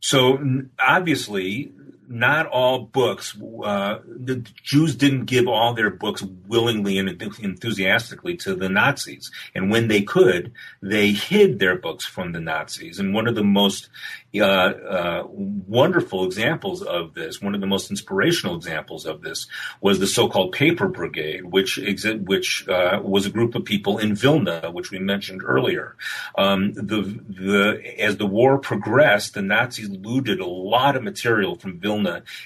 So 0.00 0.38
obviously, 0.78 1.72
not 2.08 2.46
all 2.46 2.80
books. 2.80 3.36
Uh, 3.64 3.98
the 4.06 4.44
Jews 4.62 4.94
didn't 4.94 5.24
give 5.24 5.48
all 5.48 5.74
their 5.74 5.90
books 5.90 6.22
willingly 6.46 6.98
and 6.98 7.08
enthusiastically 7.08 8.36
to 8.38 8.54
the 8.54 8.68
Nazis, 8.68 9.30
and 9.54 9.70
when 9.70 9.88
they 9.88 10.02
could, 10.02 10.52
they 10.82 11.12
hid 11.12 11.58
their 11.58 11.76
books 11.76 12.04
from 12.04 12.32
the 12.32 12.40
Nazis. 12.40 12.98
And 12.98 13.14
one 13.14 13.26
of 13.26 13.34
the 13.34 13.44
most 13.44 13.88
uh, 14.36 14.44
uh, 14.44 15.26
wonderful 15.28 16.24
examples 16.24 16.82
of 16.82 17.14
this, 17.14 17.40
one 17.40 17.54
of 17.54 17.60
the 17.60 17.66
most 17.66 17.90
inspirational 17.90 18.56
examples 18.56 19.06
of 19.06 19.22
this, 19.22 19.46
was 19.80 19.98
the 19.98 20.06
so-called 20.06 20.52
Paper 20.52 20.88
Brigade, 20.88 21.44
which 21.44 21.78
exi- 21.78 22.22
which 22.24 22.68
uh, 22.68 23.00
was 23.02 23.26
a 23.26 23.30
group 23.30 23.54
of 23.54 23.64
people 23.64 23.98
in 23.98 24.14
Vilna, 24.14 24.70
which 24.72 24.90
we 24.90 24.98
mentioned 24.98 25.42
earlier. 25.44 25.96
Um, 26.36 26.72
the 26.74 27.02
the 27.28 28.00
as 28.00 28.16
the 28.16 28.26
war 28.26 28.58
progressed, 28.58 29.34
the 29.34 29.42
Nazis 29.42 29.88
looted 29.88 30.40
a 30.40 30.46
lot 30.46 30.96
of 30.96 31.02
material 31.02 31.56
from 31.56 31.78
Vilna 31.78 31.93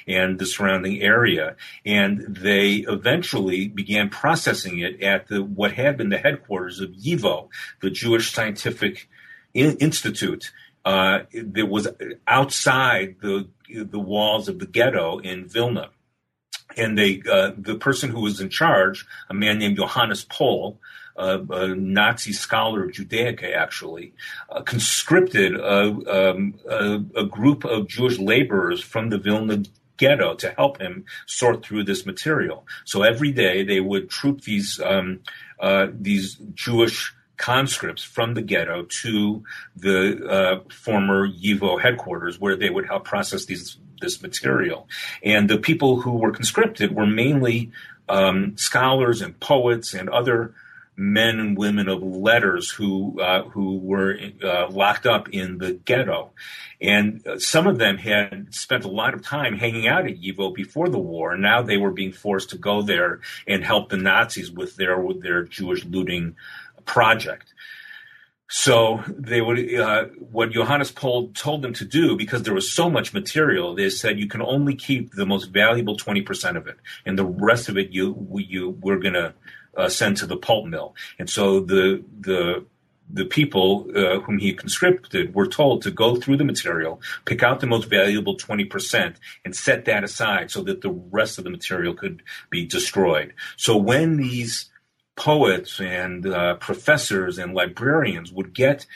and 0.06 0.38
the 0.38 0.46
surrounding 0.46 1.00
area, 1.00 1.56
and 1.84 2.36
they 2.36 2.84
eventually 2.88 3.68
began 3.68 4.08
processing 4.08 4.78
it 4.78 5.02
at 5.02 5.28
the 5.28 5.42
what 5.42 5.72
had 5.72 5.96
been 5.96 6.10
the 6.10 6.18
headquarters 6.18 6.80
of 6.80 6.90
YIVO, 6.90 7.48
the 7.80 7.90
Jewish 7.90 8.32
Scientific 8.32 9.08
Institute 9.54 10.52
uh, 10.84 11.20
that 11.32 11.66
was 11.66 11.88
outside 12.26 13.16
the 13.20 13.48
the 13.68 13.98
walls 13.98 14.48
of 14.48 14.58
the 14.58 14.66
ghetto 14.66 15.18
in 15.18 15.46
Vilna. 15.46 15.90
And 16.76 16.96
they, 16.96 17.22
uh, 17.30 17.52
the 17.56 17.76
person 17.76 18.10
who 18.10 18.20
was 18.20 18.40
in 18.40 18.50
charge, 18.50 19.06
a 19.28 19.34
man 19.34 19.58
named 19.58 19.76
Johannes 19.76 20.24
Pohl, 20.24 20.78
uh, 21.18 21.40
a 21.50 21.68
Nazi 21.74 22.32
scholar 22.32 22.84
of 22.84 22.92
Judaica, 22.92 23.54
actually, 23.54 24.12
uh, 24.50 24.62
conscripted 24.62 25.56
a, 25.56 26.30
um, 26.30 26.54
a, 26.68 27.02
a, 27.16 27.26
group 27.26 27.64
of 27.64 27.88
Jewish 27.88 28.18
laborers 28.18 28.82
from 28.82 29.10
the 29.10 29.18
Vilna 29.18 29.64
ghetto 29.96 30.34
to 30.34 30.50
help 30.50 30.80
him 30.80 31.04
sort 31.26 31.64
through 31.64 31.84
this 31.84 32.06
material. 32.06 32.66
So 32.84 33.02
every 33.02 33.32
day 33.32 33.64
they 33.64 33.80
would 33.80 34.08
troop 34.08 34.42
these 34.42 34.80
um, 34.80 35.20
uh, 35.58 35.88
these 35.92 36.36
Jewish 36.54 37.12
conscripts 37.36 38.02
from 38.02 38.34
the 38.34 38.42
ghetto 38.42 38.84
to 39.02 39.42
the 39.76 40.26
uh, 40.26 40.60
former 40.72 41.28
YIVO 41.28 41.80
headquarters 41.80 42.38
where 42.40 42.56
they 42.56 42.70
would 42.70 42.86
help 42.86 43.04
process 43.04 43.44
these 43.46 43.76
this 44.00 44.22
material. 44.22 44.88
And 45.24 45.50
the 45.50 45.58
people 45.58 46.00
who 46.00 46.12
were 46.12 46.30
conscripted 46.30 46.94
were 46.94 47.06
mainly 47.06 47.72
um, 48.08 48.56
scholars 48.56 49.20
and 49.20 49.38
poets 49.40 49.92
and 49.92 50.08
other 50.08 50.54
men 50.98 51.38
and 51.38 51.56
women 51.56 51.88
of 51.88 52.02
letters 52.02 52.70
who 52.70 53.20
uh, 53.20 53.44
who 53.44 53.78
were 53.78 54.18
uh, 54.42 54.68
locked 54.68 55.06
up 55.06 55.28
in 55.28 55.58
the 55.58 55.72
ghetto, 55.72 56.32
and 56.80 57.24
uh, 57.26 57.38
some 57.38 57.68
of 57.68 57.78
them 57.78 57.96
had 57.96 58.52
spent 58.52 58.84
a 58.84 58.88
lot 58.88 59.14
of 59.14 59.22
time 59.22 59.56
hanging 59.56 59.86
out 59.86 60.06
at 60.06 60.20
YIVO 60.20 60.52
before 60.52 60.88
the 60.88 60.98
war. 60.98 61.32
And 61.32 61.42
now 61.42 61.62
they 61.62 61.76
were 61.76 61.92
being 61.92 62.12
forced 62.12 62.50
to 62.50 62.58
go 62.58 62.82
there 62.82 63.20
and 63.46 63.64
help 63.64 63.90
the 63.90 63.96
Nazis 63.96 64.50
with 64.50 64.74
their 64.74 64.98
with 64.98 65.22
their 65.22 65.44
Jewish 65.44 65.84
looting 65.84 66.34
project. 66.84 67.54
So 68.50 69.04
they 69.06 69.42
would, 69.42 69.74
uh, 69.74 70.06
what 70.18 70.52
Johannes 70.52 70.90
Pohl 70.90 71.28
told 71.34 71.60
them 71.60 71.74
to 71.74 71.84
do, 71.84 72.16
because 72.16 72.44
there 72.44 72.54
was 72.54 72.72
so 72.72 72.88
much 72.88 73.12
material, 73.12 73.74
they 73.74 73.90
said 73.90 74.18
you 74.18 74.26
can 74.26 74.40
only 74.40 74.74
keep 74.74 75.12
the 75.12 75.26
most 75.26 75.50
valuable 75.50 75.98
20% 75.98 76.56
of 76.56 76.66
it. 76.66 76.78
And 77.04 77.18
the 77.18 77.26
rest 77.26 77.68
of 77.68 77.76
it, 77.76 77.90
you, 77.90 78.26
you, 78.32 78.70
we're 78.80 78.98
to 79.00 79.34
uh, 79.78 79.88
send 79.88 80.16
to 80.18 80.26
the 80.26 80.36
pulp 80.36 80.66
mill. 80.66 80.94
And 81.18 81.30
so 81.30 81.60
the, 81.60 82.04
the, 82.20 82.64
the 83.10 83.24
people 83.24 83.86
uh, 83.94 84.20
whom 84.20 84.38
he 84.38 84.52
conscripted 84.52 85.34
were 85.34 85.46
told 85.46 85.82
to 85.82 85.90
go 85.90 86.16
through 86.16 86.36
the 86.36 86.44
material, 86.44 87.00
pick 87.24 87.42
out 87.42 87.60
the 87.60 87.66
most 87.66 87.88
valuable 87.88 88.36
20%, 88.36 89.16
and 89.44 89.56
set 89.56 89.86
that 89.86 90.04
aside 90.04 90.50
so 90.50 90.62
that 90.62 90.82
the 90.82 90.90
rest 90.90 91.38
of 91.38 91.44
the 91.44 91.50
material 91.50 91.94
could 91.94 92.22
be 92.50 92.66
destroyed. 92.66 93.32
So 93.56 93.76
when 93.76 94.16
these 94.16 94.68
poets 95.16 95.80
and 95.80 96.26
uh, 96.26 96.54
professors 96.56 97.38
and 97.38 97.54
librarians 97.54 98.30
would 98.30 98.52
get 98.52 98.86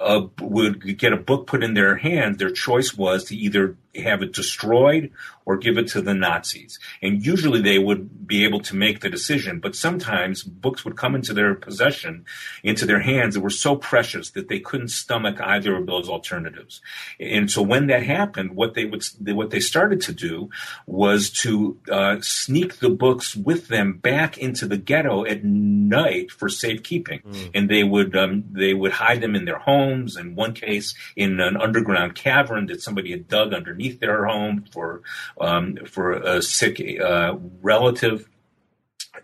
a, 0.00 0.22
would 0.40 0.98
get 0.98 1.12
a 1.12 1.16
book 1.16 1.46
put 1.46 1.62
in 1.62 1.74
their 1.74 1.96
hand, 1.96 2.38
their 2.38 2.50
choice 2.50 2.94
was 2.96 3.24
to 3.24 3.36
either 3.36 3.76
have 3.94 4.22
it 4.22 4.32
destroyed 4.32 5.10
or 5.50 5.56
give 5.56 5.76
it 5.76 5.88
to 5.88 6.00
the 6.00 6.14
Nazis. 6.14 6.78
And 7.02 7.26
usually 7.26 7.60
they 7.60 7.78
would 7.78 8.24
be 8.24 8.44
able 8.44 8.60
to 8.60 8.76
make 8.76 9.00
the 9.00 9.10
decision, 9.10 9.58
but 9.58 9.74
sometimes 9.74 10.44
books 10.44 10.84
would 10.84 10.96
come 10.96 11.16
into 11.16 11.32
their 11.32 11.56
possession, 11.56 12.24
into 12.62 12.86
their 12.86 13.00
hands 13.00 13.34
that 13.34 13.40
were 13.40 13.50
so 13.50 13.74
precious 13.74 14.30
that 14.30 14.48
they 14.48 14.60
couldn't 14.60 14.88
stomach 14.88 15.40
either 15.40 15.74
of 15.76 15.86
those 15.86 16.08
alternatives. 16.08 16.80
And 17.18 17.50
so 17.50 17.62
when 17.62 17.88
that 17.88 18.04
happened, 18.04 18.54
what 18.54 18.74
they 18.74 18.84
would, 18.84 19.02
what 19.20 19.50
they 19.50 19.58
started 19.58 20.00
to 20.02 20.12
do 20.12 20.50
was 20.86 21.30
to 21.42 21.78
uh, 21.90 22.18
sneak 22.20 22.78
the 22.78 22.90
books 22.90 23.34
with 23.34 23.66
them 23.66 23.94
back 23.94 24.38
into 24.38 24.68
the 24.68 24.76
ghetto 24.76 25.24
at 25.24 25.42
night 25.42 26.30
for 26.30 26.48
safekeeping. 26.48 27.22
Mm. 27.26 27.50
And 27.54 27.68
they 27.68 27.82
would, 27.82 28.14
um, 28.14 28.44
they 28.52 28.72
would 28.72 28.92
hide 28.92 29.20
them 29.20 29.34
in 29.34 29.46
their 29.46 29.58
homes. 29.58 30.16
In 30.16 30.36
one 30.36 30.54
case, 30.54 30.94
in 31.16 31.40
an 31.40 31.56
underground 31.56 32.14
cavern 32.14 32.66
that 32.66 32.82
somebody 32.82 33.10
had 33.10 33.26
dug 33.26 33.52
underneath 33.52 33.79
their 33.88 34.26
home 34.26 34.64
for 34.72 35.02
um, 35.40 35.78
for 35.86 36.12
a 36.12 36.42
sick 36.42 36.80
uh, 37.00 37.36
relative. 37.62 38.28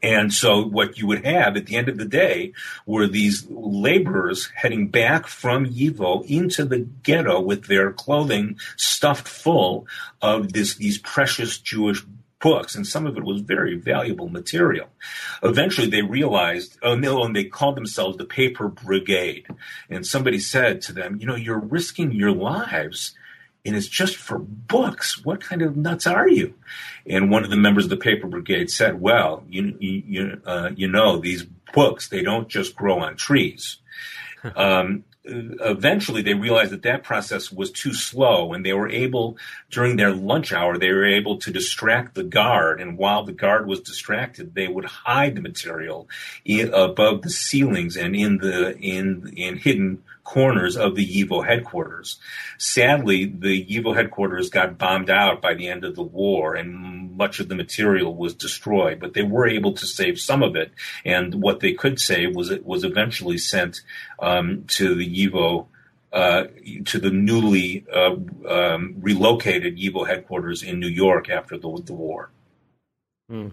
And 0.03 0.33
so 0.33 0.63
what 0.63 0.99
you 0.99 1.07
would 1.07 1.25
have 1.25 1.57
at 1.57 1.67
the 1.67 1.77
end 1.77 1.89
of 1.89 1.97
the 1.97 2.05
day 2.05 2.53
were 2.87 3.07
these 3.07 3.47
laborers 3.49 4.51
heading 4.55 4.89
back 4.89 5.27
from 5.27 5.67
Yivo 5.67 6.27
into 6.27 6.65
the 6.65 6.81
ghetto 6.81 7.41
with 7.41 7.67
their 7.67 7.93
clothing 7.93 8.59
stuffed 8.77 9.29
full 9.29 9.87
of 10.21 10.53
this, 10.53 10.75
these 10.75 10.99
precious 10.99 11.59
Jewish 11.59 12.03
books, 12.41 12.75
and 12.75 12.87
some 12.87 13.07
of 13.07 13.17
it 13.17 13.25
was 13.25 13.41
very 13.41 13.77
valuable 13.77 14.29
material. 14.29 14.89
Eventually, 15.43 15.89
they 15.89 16.03
realized, 16.03 16.79
oh 16.83 16.95
no, 16.95 17.25
and 17.25 17.35
they 17.35 17.45
called 17.45 17.77
themselves 17.77 18.17
the 18.17 18.25
Paper 18.25 18.69
Brigade. 18.69 19.47
And 19.89 20.07
somebody 20.07 20.39
said 20.39 20.81
to 20.83 20.93
them, 20.93 21.19
you 21.21 21.27
know, 21.27 21.37
you're 21.37 21.59
risking 21.59 22.13
your 22.13 22.33
lives 22.33 23.15
and 23.67 23.77
it's 23.77 23.89
just 23.89 24.17
for 24.17 24.39
books. 24.39 25.25
What 25.25 25.41
kind 25.41 25.63
of 25.63 25.77
nuts 25.77 26.07
are 26.07 26.29
you? 26.29 26.55
And 27.07 27.31
one 27.31 27.45
of 27.45 27.51
the 27.51 27.57
members 27.57 27.85
of 27.85 27.91
the 27.91 27.97
paper 27.97 28.27
brigade 28.29 28.71
said, 28.71 29.01
"Well, 29.01 29.45
you 29.49 29.77
you 29.81 30.41
uh, 30.47 30.71
you 30.75 30.89
know 30.89 31.19
these 31.19 31.45
books 31.75 32.09
they 32.09 32.23
don't 32.23 32.49
just 32.49 32.77
grow 32.77 33.01
on 33.01 33.17
trees." 33.17 33.79
um, 34.57 35.05
eventually, 35.25 36.23
they 36.23 36.35
realized 36.35 36.71
that 36.71 36.83
that 36.83 37.03
process 37.03 37.51
was 37.51 37.71
too 37.71 37.93
slow, 37.93 38.53
and 38.53 38.65
they 38.65 38.73
were 38.73 38.89
able 38.89 39.37
during 39.71 39.97
their 39.97 40.13
lunch 40.13 40.53
hour 40.53 40.79
they 40.79 40.93
were 40.93 41.07
able 41.07 41.39
to 41.39 41.51
distract 41.51 42.15
the 42.15 42.25
guard, 42.25 42.81
and 42.81 42.97
while 42.97 43.25
the 43.25 43.33
guard 43.33 43.67
was 43.67 43.81
distracted, 43.81 44.55
they 44.55 44.69
would 44.69 44.85
hide 44.85 45.35
the 45.35 45.43
material 45.43 46.09
in, 46.45 46.73
above 46.73 47.23
the 47.23 47.31
ceilings 47.31 47.97
and 47.97 48.15
in 48.15 48.39
the 48.39 48.77
in 48.79 49.33
in 49.37 49.57
hidden 49.57 50.03
corners 50.27 50.77
of 50.77 50.97
the 50.97 51.07
YIVO 51.07 51.47
headquarters. 51.47 52.19
Sadly, 52.59 53.27
the 53.27 53.65
YIVO 53.65 53.95
headquarters 53.95 54.51
got 54.51 54.77
bombed 54.77 55.09
out 55.09 55.41
by 55.41 55.55
the 55.55 55.69
end 55.69 55.85
of 55.85 55.95
the 55.95 56.03
war 56.03 56.57
and 56.57 57.17
much 57.17 57.39
of 57.39 57.49
the 57.49 57.55
material 57.55 58.15
was 58.15 58.35
destroyed, 58.35 58.99
but 58.99 59.15
they 59.15 59.23
were 59.23 59.47
able 59.47 59.73
to 59.75 59.87
save 59.87 60.19
some 60.19 60.43
of 60.43 60.57
it. 60.57 60.73
And 61.05 61.37
what 61.37 61.61
they 61.61 61.73
could 61.73 62.01
save 62.01 62.35
was 62.35 62.51
it 62.51 62.67
was 62.67 62.83
eventually 62.83 63.39
sent 63.39 63.83
um, 64.19 64.65
to 64.69 64.97
the 64.97 65.09
YIVO 65.09 65.67
uh, 66.13 66.45
to 66.87 66.99
the 66.99 67.11
newly 67.11 67.87
uh, 67.95 68.17
um, 68.49 68.97
relocated 68.99 69.79
YIVO 69.79 70.07
headquarters 70.09 70.63
in 70.63 70.81
New 70.81 70.89
York 70.89 71.31
after 71.31 71.57
the, 71.57 71.83
the 71.85 71.93
war. 71.93 72.31
Hmm. 73.31 73.49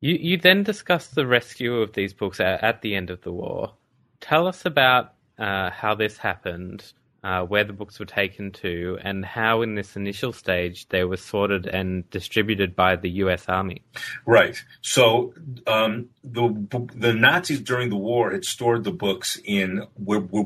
You, 0.00 0.14
you 0.14 0.36
then 0.36 0.62
discussed 0.62 1.16
the 1.16 1.26
rescue 1.26 1.76
of 1.76 1.94
these 1.94 2.12
books 2.12 2.38
at, 2.38 2.62
at 2.62 2.82
the 2.82 2.94
end 2.94 3.10
of 3.10 3.22
the 3.22 3.32
war 3.32 3.72
tell 4.20 4.46
us 4.46 4.64
about 4.64 5.14
uh, 5.38 5.70
how 5.70 5.94
this 5.94 6.16
happened, 6.16 6.92
uh, 7.22 7.42
where 7.42 7.64
the 7.64 7.72
books 7.72 7.98
were 7.98 8.06
taken 8.06 8.52
to, 8.52 8.98
and 9.02 9.24
how, 9.24 9.62
in 9.62 9.74
this 9.74 9.96
initial 9.96 10.32
stage, 10.32 10.88
they 10.88 11.04
were 11.04 11.16
sorted 11.16 11.66
and 11.66 12.08
distributed 12.10 12.76
by 12.76 12.96
the 12.96 13.10
U.S. 13.10 13.44
Army. 13.48 13.82
Right. 14.24 14.62
So 14.80 15.34
um, 15.66 16.08
the 16.22 16.88
the 16.94 17.12
Nazis 17.12 17.60
during 17.60 17.90
the 17.90 17.96
war 17.96 18.30
had 18.30 18.44
stored 18.44 18.84
the 18.84 18.92
books 18.92 19.40
in 19.44 19.86
where, 19.94 20.20
where, 20.20 20.44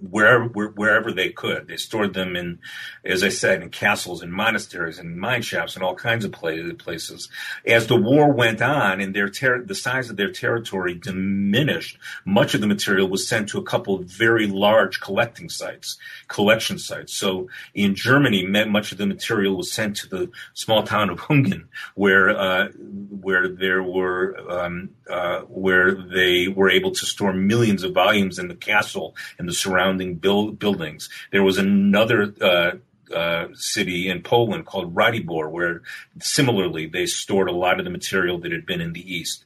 wherever 0.00 0.46
wherever 0.46 1.12
they 1.12 1.30
could. 1.30 1.68
They 1.68 1.76
stored 1.76 2.14
them 2.14 2.36
in, 2.36 2.60
as 3.04 3.22
I 3.22 3.28
said, 3.28 3.62
in 3.62 3.70
castles 3.70 4.22
and 4.22 4.32
monasteries 4.32 4.98
and 4.98 5.16
mine 5.16 5.42
shafts 5.42 5.74
and 5.74 5.84
all 5.84 5.94
kinds 5.94 6.24
of 6.24 6.32
places. 6.32 7.28
As 7.66 7.86
the 7.86 7.96
war 7.96 8.32
went 8.32 8.62
on 8.62 9.00
and 9.00 9.14
their 9.14 9.28
ter- 9.28 9.62
the 9.62 9.74
size 9.74 10.10
of 10.10 10.16
their 10.16 10.30
territory 10.30 10.94
diminished, 10.94 11.98
much 12.24 12.54
of 12.54 12.60
the 12.60 12.66
material 12.66 13.08
was 13.08 13.28
sent 13.28 13.48
to 13.50 13.58
a 13.58 13.62
couple 13.62 13.94
of 13.94 14.04
very 14.06 14.46
large 14.46 15.00
collecting 15.00 15.48
sites, 15.48 15.98
collection 16.28 16.78
sites. 16.78 17.14
So 17.14 17.48
in 17.74 17.94
Germany, 17.94 18.46
much 18.46 18.92
of 18.92 18.98
the 18.98 19.06
material 19.06 19.56
was 19.56 19.72
sent 19.72 19.96
to 19.96 20.08
the 20.08 20.30
small 20.54 20.82
town 20.82 21.10
of 21.10 21.18
Hungen, 21.18 21.66
where 21.94 22.30
uh, 22.30 22.68
where 22.68 23.48
there 23.48 23.82
were 23.82 24.36
um, 24.48 24.90
uh, 25.10 25.40
where 25.40 25.94
they 25.94 26.48
were 26.48 26.70
able 26.70 26.92
to 26.92 27.06
store 27.06 27.32
millions 27.32 27.82
of 27.82 27.92
volumes 27.92 28.38
in 28.38 28.48
the 28.48 28.54
castle 28.54 29.14
and 29.38 29.48
the 29.48 29.52
surrounding 29.52 29.89
build, 29.98 30.58
buildings. 30.58 31.08
There 31.32 31.42
was 31.42 31.58
another 31.58 32.34
uh, 32.40 33.14
uh, 33.14 33.48
city 33.54 34.08
in 34.08 34.22
Poland 34.22 34.66
called 34.66 34.94
Ratibor, 34.94 35.50
where 35.50 35.82
similarly 36.20 36.86
they 36.86 37.06
stored 37.06 37.48
a 37.48 37.52
lot 37.52 37.78
of 37.78 37.84
the 37.84 37.90
material 37.90 38.38
that 38.38 38.52
had 38.52 38.66
been 38.66 38.80
in 38.80 38.92
the 38.92 39.14
east. 39.14 39.44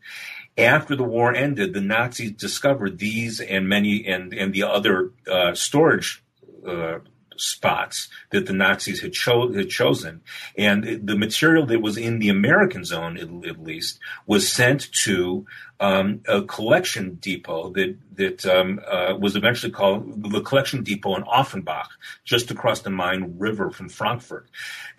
After 0.57 0.95
the 0.95 1.05
war 1.05 1.35
ended, 1.35 1.73
the 1.73 1.81
Nazis 1.81 2.33
discovered 2.33 2.99
these 2.99 3.41
and 3.41 3.69
many 3.69 4.07
and 4.07 4.33
and 4.33 4.53
the 4.53 4.63
other 4.63 5.11
uh, 5.31 5.55
storage 5.55 6.23
uh, 6.67 6.99
spots 7.37 8.09
that 8.31 8.47
the 8.47 8.53
Nazis 8.53 9.01
had, 9.01 9.13
cho- 9.13 9.53
had, 9.53 9.69
chosen. 9.69 10.23
And 10.57 11.07
the 11.07 11.17
material 11.17 11.67
that 11.67 11.83
was 11.83 11.97
in 11.97 12.19
the 12.19 12.29
American 12.29 12.85
zone, 12.85 13.17
at, 13.17 13.49
at 13.49 13.63
least, 13.63 13.99
was 14.27 14.51
sent 14.51 14.93
to 15.05 15.47
um, 15.81 16.21
a 16.29 16.43
collection 16.43 17.17
depot 17.17 17.71
that 17.71 17.97
that 18.15 18.47
um, 18.47 18.81
uh, 18.89 19.17
was 19.19 19.35
eventually 19.35 19.73
called 19.73 20.31
the 20.33 20.41
collection 20.41 20.85
depot 20.85 21.17
in 21.17 21.25
Offenbach, 21.25 21.91
just 22.25 22.51
across 22.51 22.81
the 22.81 22.91
Main 22.91 23.37
River 23.39 23.71
from 23.71 23.89
Frankfurt. 23.89 24.49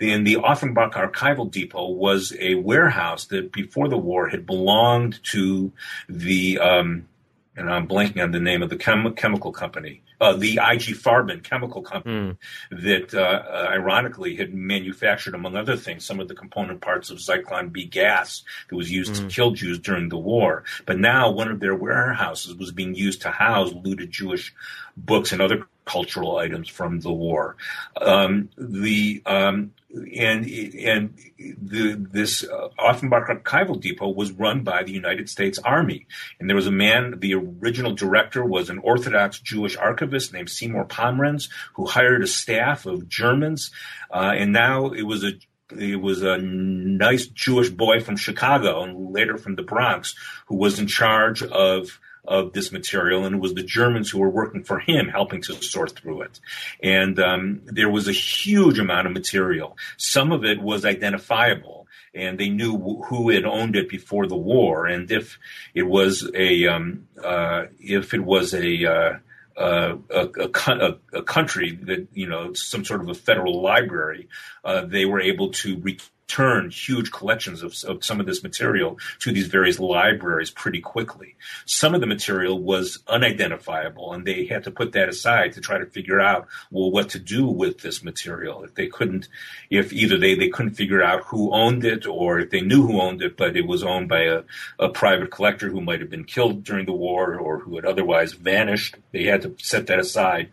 And 0.01 0.27
the 0.27 0.37
Offenbach 0.43 0.93
archival 0.93 1.49
depot 1.49 1.87
was 1.89 2.33
a 2.39 2.55
warehouse 2.55 3.25
that 3.27 3.53
before 3.53 3.87
the 3.87 3.97
war 3.97 4.27
had 4.27 4.45
belonged 4.45 5.23
to 5.31 5.71
the 6.09 6.59
um, 6.59 7.07
and 7.55 7.71
I'm 7.71 7.87
blanking 7.87 8.21
on 8.21 8.31
the 8.31 8.39
name 8.39 8.61
of 8.61 8.69
the 8.69 8.77
chem- 8.77 9.13
chemical 9.15 9.51
company, 9.51 10.01
uh, 10.21 10.33
the 10.33 10.53
IG 10.53 10.95
Farben 10.95 11.43
chemical 11.43 11.81
company 11.81 12.35
mm. 12.71 12.83
that, 12.83 13.13
uh, 13.13 13.19
uh, 13.19 13.67
ironically, 13.71 14.35
had 14.35 14.53
manufactured, 14.53 15.35
among 15.35 15.55
other 15.55 15.75
things, 15.75 16.05
some 16.05 16.19
of 16.19 16.27
the 16.27 16.35
component 16.35 16.81
parts 16.81 17.09
of 17.09 17.17
Zyklon 17.17 17.71
B 17.71 17.85
gas 17.85 18.43
that 18.69 18.75
was 18.75 18.91
used 18.91 19.13
mm. 19.13 19.15
to 19.17 19.21
hmm. 19.23 19.27
kill 19.27 19.51
Jews 19.51 19.79
during 19.79 20.09
the 20.09 20.17
war. 20.17 20.63
But 20.85 20.99
now 20.99 21.31
one 21.31 21.49
of 21.49 21.59
their 21.59 21.75
warehouses 21.75 22.55
was 22.55 22.71
being 22.71 22.95
used 22.95 23.21
to 23.21 23.31
house 23.31 23.73
looted 23.73 24.11
Jewish 24.11 24.53
books 24.97 25.31
and 25.31 25.41
other 25.41 25.67
cultural 25.85 26.37
items 26.37 26.67
from 26.67 26.99
the 26.99 27.11
war. 27.11 27.55
Um, 27.99 28.49
the 28.57 29.21
um, 29.25 29.71
and 29.95 30.45
and 30.45 31.17
the, 31.37 31.95
this 32.11 32.43
uh, 32.43 32.69
Offenbach 32.77 33.27
Archival 33.27 33.79
Depot 33.79 34.09
was 34.09 34.31
run 34.31 34.63
by 34.63 34.83
the 34.83 34.91
United 34.91 35.29
States 35.29 35.59
Army, 35.59 36.07
and 36.39 36.49
there 36.49 36.55
was 36.55 36.67
a 36.67 36.71
man. 36.71 37.19
The 37.19 37.35
original 37.35 37.93
director 37.93 38.43
was 38.43 38.69
an 38.69 38.79
Orthodox 38.79 39.39
Jewish 39.39 39.77
archivist 39.77 40.33
named 40.33 40.49
Seymour 40.49 40.85
Pomrenze, 40.85 41.49
who 41.73 41.85
hired 41.85 42.23
a 42.23 42.27
staff 42.27 42.85
of 42.85 43.07
Germans, 43.07 43.71
uh, 44.11 44.33
and 44.35 44.51
now 44.51 44.91
it 44.91 45.03
was 45.03 45.23
a 45.23 45.33
it 45.71 45.99
was 45.99 46.21
a 46.21 46.37
nice 46.37 47.27
Jewish 47.27 47.69
boy 47.69 47.99
from 47.99 48.17
Chicago 48.17 48.83
and 48.83 49.11
later 49.11 49.37
from 49.37 49.55
the 49.55 49.63
Bronx 49.63 50.15
who 50.47 50.55
was 50.55 50.79
in 50.79 50.87
charge 50.87 51.41
of 51.41 51.99
of 52.27 52.53
this 52.53 52.71
material, 52.71 53.25
and 53.25 53.35
it 53.35 53.41
was 53.41 53.53
the 53.53 53.63
Germans 53.63 54.09
who 54.09 54.19
were 54.19 54.29
working 54.29 54.63
for 54.63 54.79
him 54.79 55.07
helping 55.07 55.41
to 55.43 55.61
sort 55.61 55.91
through 55.91 56.23
it. 56.23 56.39
And 56.81 57.19
um, 57.19 57.61
there 57.65 57.89
was 57.89 58.07
a 58.07 58.13
huge 58.13 58.79
amount 58.79 59.07
of 59.07 59.13
material. 59.13 59.77
Some 59.97 60.31
of 60.31 60.43
it 60.43 60.61
was 60.61 60.85
identifiable, 60.85 61.87
and 62.13 62.39
they 62.39 62.49
knew 62.49 62.77
who 63.07 63.29
had 63.29 63.45
owned 63.45 63.75
it 63.75 63.89
before 63.89 64.27
the 64.27 64.37
war. 64.37 64.87
And 64.87 65.09
if 65.11 65.37
it 65.73 65.83
was 65.83 66.29
a 66.33 66.67
um, 66.67 67.07
uh, 67.23 67.65
if 67.79 68.13
it 68.13 68.23
was 68.23 68.53
a 68.53 68.85
uh, 68.85 69.17
uh, 69.57 69.95
a, 70.09 70.49
a, 70.67 70.97
a, 71.13 71.23
country 71.23 71.79
that 71.83 72.07
you 72.13 72.27
know 72.27 72.51
some 72.53 72.83
sort 72.83 73.01
of 73.01 73.07
a 73.07 73.13
federal 73.13 73.61
library, 73.61 74.27
uh, 74.65 74.83
they 74.85 75.05
were 75.05 75.21
able 75.21 75.51
to 75.51 75.77
re- 75.77 75.97
turn 76.27 76.69
huge 76.69 77.11
collections 77.11 77.61
of, 77.61 77.75
of, 77.87 78.03
some 78.03 78.19
of 78.19 78.25
this 78.25 78.43
material 78.43 78.97
to 79.19 79.31
these 79.31 79.47
various 79.47 79.79
libraries 79.79 80.49
pretty 80.49 80.81
quickly. 80.81 81.35
Some 81.65 81.93
of 81.93 82.01
the 82.01 82.07
material 82.07 82.59
was 82.59 82.99
unidentifiable, 83.07 84.13
and 84.13 84.25
they 84.25 84.45
had 84.45 84.63
to 84.63 84.71
put 84.71 84.93
that 84.93 85.09
aside 85.09 85.53
to 85.53 85.61
try 85.61 85.77
to 85.77 85.85
figure 85.85 86.19
out 86.19 86.47
well 86.71 86.91
what 86.91 87.09
to 87.09 87.19
do 87.19 87.45
with 87.45 87.79
this 87.79 88.03
material. 88.03 88.63
If 88.63 88.75
they 88.75 88.87
couldn't, 88.87 89.27
if 89.69 89.93
either 89.93 90.17
they 90.17 90.35
they 90.35 90.49
couldn't 90.49 90.73
figure 90.73 91.03
out 91.03 91.23
who 91.25 91.53
owned 91.53 91.85
it, 91.85 92.07
or 92.07 92.39
if 92.39 92.49
they 92.49 92.61
knew 92.61 92.85
who 92.87 92.99
owned 92.99 93.21
it, 93.21 93.37
but 93.37 93.55
it 93.55 93.67
was 93.67 93.83
owned 93.83 94.09
by 94.09 94.21
a, 94.21 94.43
a 94.79 94.89
private 94.89 95.31
collector 95.31 95.69
who 95.69 95.81
might 95.81 96.01
have 96.01 96.09
been 96.09 96.25
killed 96.25 96.63
during 96.63 96.85
the 96.85 96.91
war 96.91 97.35
or 97.35 97.59
who 97.59 97.75
had 97.75 97.85
otherwise 97.85 98.33
vanished, 98.33 98.95
they 99.11 99.23
had 99.25 99.41
to 99.43 99.55
set 99.59 99.87
that 99.87 99.99
aside 99.99 100.49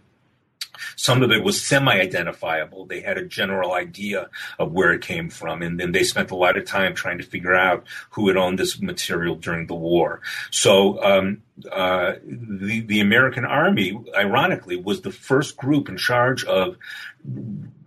some 1.03 1.21
of 1.25 1.33
it 1.33 1.43
was 1.43 1.61
semi-identifiable. 1.61 2.87
They 2.87 3.01
had 3.01 3.19
a 3.19 3.25
general 3.25 3.73
idea 3.73 4.31
of 4.61 4.71
where 4.71 4.93
it 4.93 5.03
came 5.03 5.31
from, 5.31 5.61
and 5.61 5.81
then 5.81 5.91
they 5.91 6.05
spent 6.05 6.31
a 6.31 6.37
lot 6.37 6.57
of 6.57 6.65
time 6.65 6.95
trying 6.95 7.19
to 7.19 7.25
figure 7.25 7.57
out 7.57 7.85
who 8.11 8.29
had 8.29 8.37
owned 8.37 8.57
this 8.57 8.81
material 8.81 9.35
during 9.35 9.67
the 9.67 9.75
war. 9.75 10.21
So 10.53 11.03
um, 11.03 11.43
uh, 11.73 12.13
the 12.25 12.83
the 12.83 13.01
American 13.01 13.45
Army, 13.45 14.01
ironically, 14.17 14.77
was 14.77 15.01
the 15.01 15.11
first 15.11 15.57
group 15.57 15.89
in 15.89 15.97
charge 15.97 16.45
of 16.45 16.77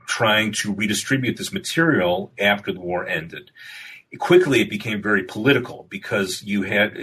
trying 0.07 0.51
to 0.51 0.73
redistribute 0.73 1.37
this 1.37 1.53
material 1.53 2.33
after 2.37 2.73
the 2.73 2.81
war 2.81 3.07
ended 3.07 3.49
quickly 4.17 4.61
it 4.61 4.69
became 4.69 5.01
very 5.01 5.23
political 5.23 5.87
because 5.89 6.43
you 6.43 6.63
had 6.63 6.95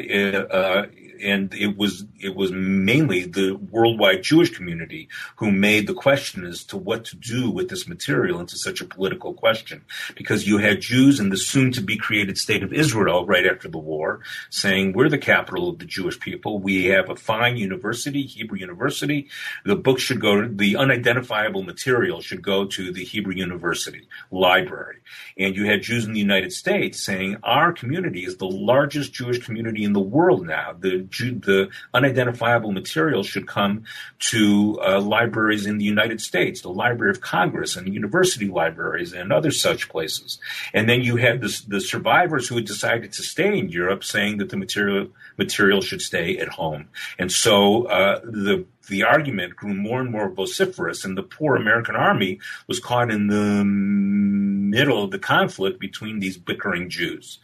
uh, 0.50 0.86
and 1.22 1.54
it 1.54 1.76
was 1.76 2.04
it 2.20 2.34
was 2.34 2.50
mainly 2.52 3.24
the 3.24 3.52
worldwide 3.54 4.22
Jewish 4.22 4.50
community 4.50 5.08
who 5.36 5.50
made 5.50 5.86
the 5.86 5.94
question 5.94 6.44
as 6.44 6.64
to 6.64 6.76
what 6.76 7.04
to 7.06 7.16
do 7.16 7.50
with 7.50 7.68
this 7.68 7.88
material 7.88 8.40
into 8.40 8.56
such 8.56 8.80
a 8.80 8.84
political 8.84 9.32
question, 9.32 9.84
because 10.16 10.46
you 10.46 10.58
had 10.58 10.80
Jews 10.80 11.20
in 11.20 11.30
the 11.30 11.36
soon 11.36 11.72
to 11.72 11.80
be 11.80 11.96
created 11.96 12.38
state 12.38 12.62
of 12.62 12.72
Israel 12.72 13.26
right 13.26 13.46
after 13.46 13.68
the 13.68 13.78
war 13.78 14.20
saying 14.50 14.92
we're 14.92 15.08
the 15.08 15.18
capital 15.18 15.68
of 15.68 15.78
the 15.78 15.84
Jewish 15.84 16.18
people. 16.18 16.58
We 16.58 16.86
have 16.86 17.10
a 17.10 17.16
fine 17.16 17.56
university, 17.56 18.22
Hebrew 18.22 18.58
University. 18.58 19.28
The 19.64 19.76
book 19.76 19.98
should 19.98 20.20
go. 20.20 20.40
to 20.40 20.48
The 20.48 20.76
unidentifiable 20.76 21.62
material 21.62 22.20
should 22.20 22.42
go 22.42 22.66
to 22.66 22.92
the 22.92 23.04
Hebrew 23.04 23.34
University 23.34 24.08
library, 24.30 24.98
and 25.38 25.56
you 25.56 25.66
had 25.66 25.82
Jews 25.82 26.04
in 26.04 26.12
the 26.12 26.20
United 26.20 26.52
States 26.52 27.00
saying 27.00 27.36
our 27.42 27.72
community 27.72 28.24
is 28.24 28.36
the 28.36 28.46
largest 28.46 29.12
Jewish 29.12 29.44
community 29.44 29.84
in 29.84 29.92
the 29.92 30.00
world 30.00 30.46
now. 30.46 30.74
The 30.78 31.06
the 31.18 31.68
unidentifiable 31.94 32.72
material 32.72 33.22
should 33.22 33.46
come 33.46 33.84
to 34.30 34.80
uh, 34.84 35.00
libraries 35.00 35.66
in 35.66 35.78
the 35.78 35.84
United 35.84 36.20
States, 36.20 36.62
the 36.62 36.68
Library 36.70 37.10
of 37.10 37.20
Congress 37.20 37.76
and 37.76 37.92
university 37.92 38.48
libraries 38.48 39.12
and 39.12 39.32
other 39.32 39.50
such 39.50 39.88
places. 39.88 40.38
And 40.72 40.88
then 40.88 41.02
you 41.02 41.16
had 41.16 41.40
the, 41.40 41.62
the 41.68 41.80
survivors 41.80 42.48
who 42.48 42.56
had 42.56 42.64
decided 42.64 43.12
to 43.12 43.22
stay 43.22 43.58
in 43.58 43.68
Europe 43.68 44.04
saying 44.04 44.38
that 44.38 44.50
the 44.50 44.56
material 44.56 45.08
material 45.38 45.80
should 45.80 46.00
stay 46.00 46.38
at 46.38 46.48
home. 46.48 46.88
And 47.18 47.30
so 47.30 47.84
uh, 47.86 48.20
the 48.24 48.64
the 48.88 49.04
argument 49.04 49.56
grew 49.56 49.74
more 49.74 50.00
and 50.00 50.10
more 50.10 50.28
vociferous, 50.28 51.04
and 51.04 51.16
the 51.16 51.22
poor 51.22 51.56
American 51.56 51.94
army 51.94 52.40
was 52.66 52.80
caught 52.80 53.10
in 53.10 53.28
the 53.28 53.64
middle 53.64 55.04
of 55.04 55.10
the 55.10 55.18
conflict 55.18 55.78
between 55.78 56.18
these 56.18 56.36
bickering 56.36 56.90
Jews. 56.90 57.38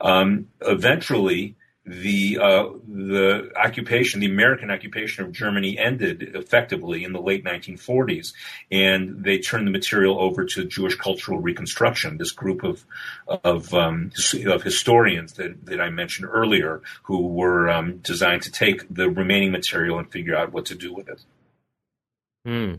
Um, 0.00 0.48
eventually, 0.60 1.56
the 1.84 2.38
uh, 2.38 2.68
the 2.86 3.50
occupation, 3.56 4.20
the 4.20 4.26
American 4.26 4.70
occupation 4.70 5.24
of 5.24 5.32
Germany, 5.32 5.76
ended 5.76 6.30
effectively 6.34 7.02
in 7.02 7.12
the 7.12 7.20
late 7.20 7.44
1940s, 7.44 8.32
and 8.70 9.24
they 9.24 9.38
turned 9.38 9.66
the 9.66 9.72
material 9.72 10.20
over 10.20 10.44
to 10.44 10.64
Jewish 10.64 10.94
Cultural 10.94 11.40
Reconstruction, 11.40 12.18
this 12.18 12.30
group 12.30 12.62
of 12.62 12.84
of, 13.26 13.74
um, 13.74 14.12
of 14.46 14.62
historians 14.62 15.32
that, 15.34 15.66
that 15.66 15.80
I 15.80 15.90
mentioned 15.90 16.28
earlier, 16.30 16.82
who 17.02 17.26
were 17.26 17.68
um, 17.68 17.98
designed 17.98 18.42
to 18.42 18.52
take 18.52 18.86
the 18.88 19.10
remaining 19.10 19.50
material 19.50 19.98
and 19.98 20.10
figure 20.10 20.36
out 20.36 20.52
what 20.52 20.66
to 20.66 20.76
do 20.76 20.94
with 20.94 21.08
it. 21.08 21.20
Hmm. 22.46 22.74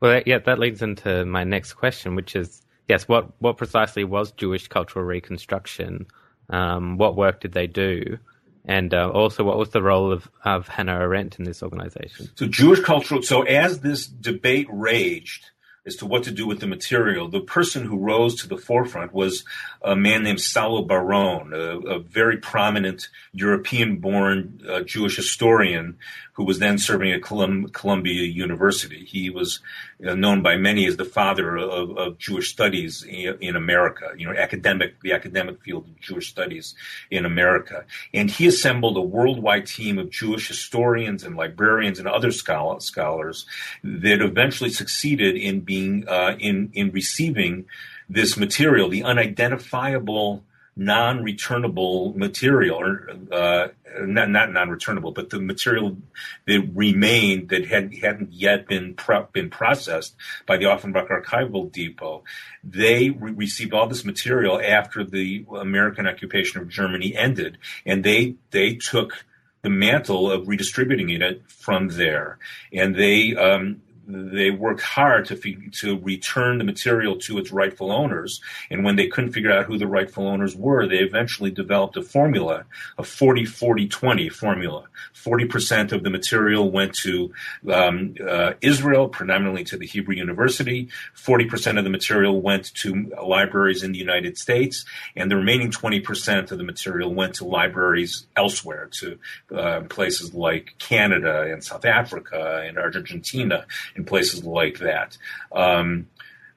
Well, 0.00 0.22
yeah, 0.24 0.38
that 0.38 0.58
leads 0.58 0.80
into 0.80 1.26
my 1.26 1.44
next 1.44 1.74
question, 1.74 2.14
which 2.14 2.34
is 2.34 2.62
yes, 2.88 3.06
what 3.06 3.30
what 3.40 3.58
precisely 3.58 4.04
was 4.04 4.32
Jewish 4.32 4.68
Cultural 4.68 5.04
Reconstruction? 5.04 6.06
Um, 6.48 6.96
what 6.96 7.14
work 7.14 7.40
did 7.40 7.52
they 7.52 7.66
do? 7.66 8.18
And 8.64 8.92
uh, 8.92 9.10
also, 9.10 9.44
what 9.44 9.58
was 9.58 9.70
the 9.70 9.82
role 9.82 10.12
of, 10.12 10.30
of 10.44 10.68
Hannah 10.68 11.00
Arendt 11.00 11.38
in 11.38 11.44
this 11.44 11.62
organization? 11.62 12.30
So, 12.34 12.46
Jewish 12.46 12.80
cultural. 12.80 13.22
So, 13.22 13.42
as 13.42 13.80
this 13.80 14.06
debate 14.06 14.66
raged 14.70 15.46
as 15.86 15.96
to 15.96 16.06
what 16.06 16.22
to 16.24 16.30
do 16.30 16.46
with 16.46 16.60
the 16.60 16.66
material, 16.66 17.28
the 17.28 17.40
person 17.40 17.84
who 17.84 17.98
rose 17.98 18.34
to 18.36 18.48
the 18.48 18.56
forefront 18.56 19.12
was 19.12 19.44
a 19.82 19.96
man 19.96 20.22
named 20.22 20.40
Salo 20.40 20.82
Baron, 20.82 21.52
a, 21.52 21.78
a 21.96 21.98
very 21.98 22.36
prominent 22.36 23.08
European-born 23.32 24.60
uh, 24.68 24.80
Jewish 24.80 25.16
historian 25.16 25.96
who 26.38 26.44
was 26.44 26.60
then 26.60 26.78
serving 26.78 27.10
at 27.10 27.20
Colum- 27.20 27.68
Columbia 27.70 28.22
University. 28.22 29.04
He 29.04 29.28
was 29.28 29.58
uh, 30.06 30.14
known 30.14 30.40
by 30.40 30.56
many 30.56 30.86
as 30.86 30.96
the 30.96 31.04
father 31.04 31.56
of, 31.56 31.98
of 31.98 32.18
Jewish 32.18 32.52
studies 32.52 33.02
in, 33.02 33.36
in, 33.40 33.56
America, 33.56 34.12
you 34.16 34.24
know, 34.24 34.32
academic, 34.38 35.00
the 35.00 35.12
academic 35.12 35.60
field 35.62 35.88
of 35.88 36.00
Jewish 36.00 36.30
studies 36.30 36.76
in 37.10 37.24
America. 37.24 37.84
And 38.14 38.30
he 38.30 38.46
assembled 38.46 38.96
a 38.96 39.00
worldwide 39.00 39.66
team 39.66 39.98
of 39.98 40.10
Jewish 40.10 40.46
historians 40.46 41.24
and 41.24 41.34
librarians 41.34 41.98
and 41.98 42.06
other 42.06 42.30
scholar, 42.30 42.78
scholars 42.78 43.44
that 43.82 44.22
eventually 44.22 44.70
succeeded 44.70 45.34
in 45.34 45.58
being, 45.72 46.08
uh, 46.08 46.34
in, 46.38 46.70
in 46.72 46.90
receiving 46.90 47.66
this 48.08 48.36
material, 48.36 48.88
the 48.88 49.04
unidentifiable 49.04 50.42
non-returnable 50.78 52.14
material, 52.16 52.76
or 52.76 53.10
uh, 53.32 53.66
not, 54.00 54.30
not 54.30 54.52
non-returnable, 54.52 55.10
but 55.10 55.28
the 55.28 55.40
material 55.40 55.98
that 56.46 56.70
remained 56.72 57.48
that 57.48 57.66
had 57.66 57.92
hadn't 57.96 58.32
yet 58.32 58.68
been 58.68 58.94
pro- 58.94 59.28
been 59.32 59.50
processed 59.50 60.14
by 60.46 60.56
the 60.56 60.72
Offenbach 60.72 61.08
Archival 61.08 61.70
Depot. 61.72 62.22
They 62.62 63.10
re- 63.10 63.32
received 63.32 63.74
all 63.74 63.88
this 63.88 64.04
material 64.04 64.60
after 64.64 65.02
the 65.02 65.44
American 65.56 66.06
occupation 66.06 66.60
of 66.60 66.68
Germany 66.68 67.16
ended, 67.16 67.58
and 67.84 68.04
they 68.04 68.36
they 68.52 68.76
took 68.76 69.24
the 69.62 69.70
mantle 69.70 70.30
of 70.30 70.46
redistributing 70.46 71.10
it 71.10 71.42
from 71.48 71.88
there, 71.88 72.38
and 72.72 72.94
they 72.94 73.34
um, 73.34 73.82
they 74.08 74.50
worked 74.50 74.80
hard 74.80 75.26
to 75.26 75.36
to 75.36 75.98
return 75.98 76.58
the 76.58 76.64
material 76.64 77.16
to 77.16 77.38
its 77.38 77.52
rightful 77.52 77.92
owners. 77.92 78.40
And 78.70 78.82
when 78.82 78.96
they 78.96 79.06
couldn't 79.06 79.32
figure 79.32 79.52
out 79.52 79.66
who 79.66 79.76
the 79.76 79.86
rightful 79.86 80.26
owners 80.26 80.56
were, 80.56 80.86
they 80.86 80.98
eventually 80.98 81.50
developed 81.50 81.96
a 81.96 82.02
formula, 82.02 82.64
a 82.96 83.02
40-40-20 83.02 84.32
formula. 84.32 84.84
40% 85.14 85.92
of 85.92 86.02
the 86.02 86.10
material 86.10 86.70
went 86.70 86.94
to 86.94 87.32
um, 87.70 88.14
uh, 88.26 88.54
Israel, 88.62 89.08
predominantly 89.08 89.64
to 89.64 89.76
the 89.76 89.86
Hebrew 89.86 90.14
University. 90.14 90.88
40% 91.14 91.78
of 91.78 91.84
the 91.84 91.90
material 91.90 92.40
went 92.40 92.72
to 92.76 93.10
libraries 93.22 93.82
in 93.82 93.92
the 93.92 93.98
United 93.98 94.38
States, 94.38 94.84
and 95.16 95.30
the 95.30 95.36
remaining 95.36 95.70
20% 95.70 96.50
of 96.50 96.56
the 96.58 96.64
material 96.64 97.12
went 97.12 97.34
to 97.36 97.44
libraries 97.44 98.26
elsewhere, 98.36 98.88
to 98.92 99.18
uh, 99.54 99.80
places 99.82 100.32
like 100.32 100.74
Canada 100.78 101.42
and 101.42 101.62
South 101.62 101.84
Africa 101.84 102.64
and 102.66 102.78
Argentina 102.78 103.66
in 103.98 104.04
places 104.04 104.44
like 104.44 104.78
that. 104.78 105.18
Um, 105.52 106.08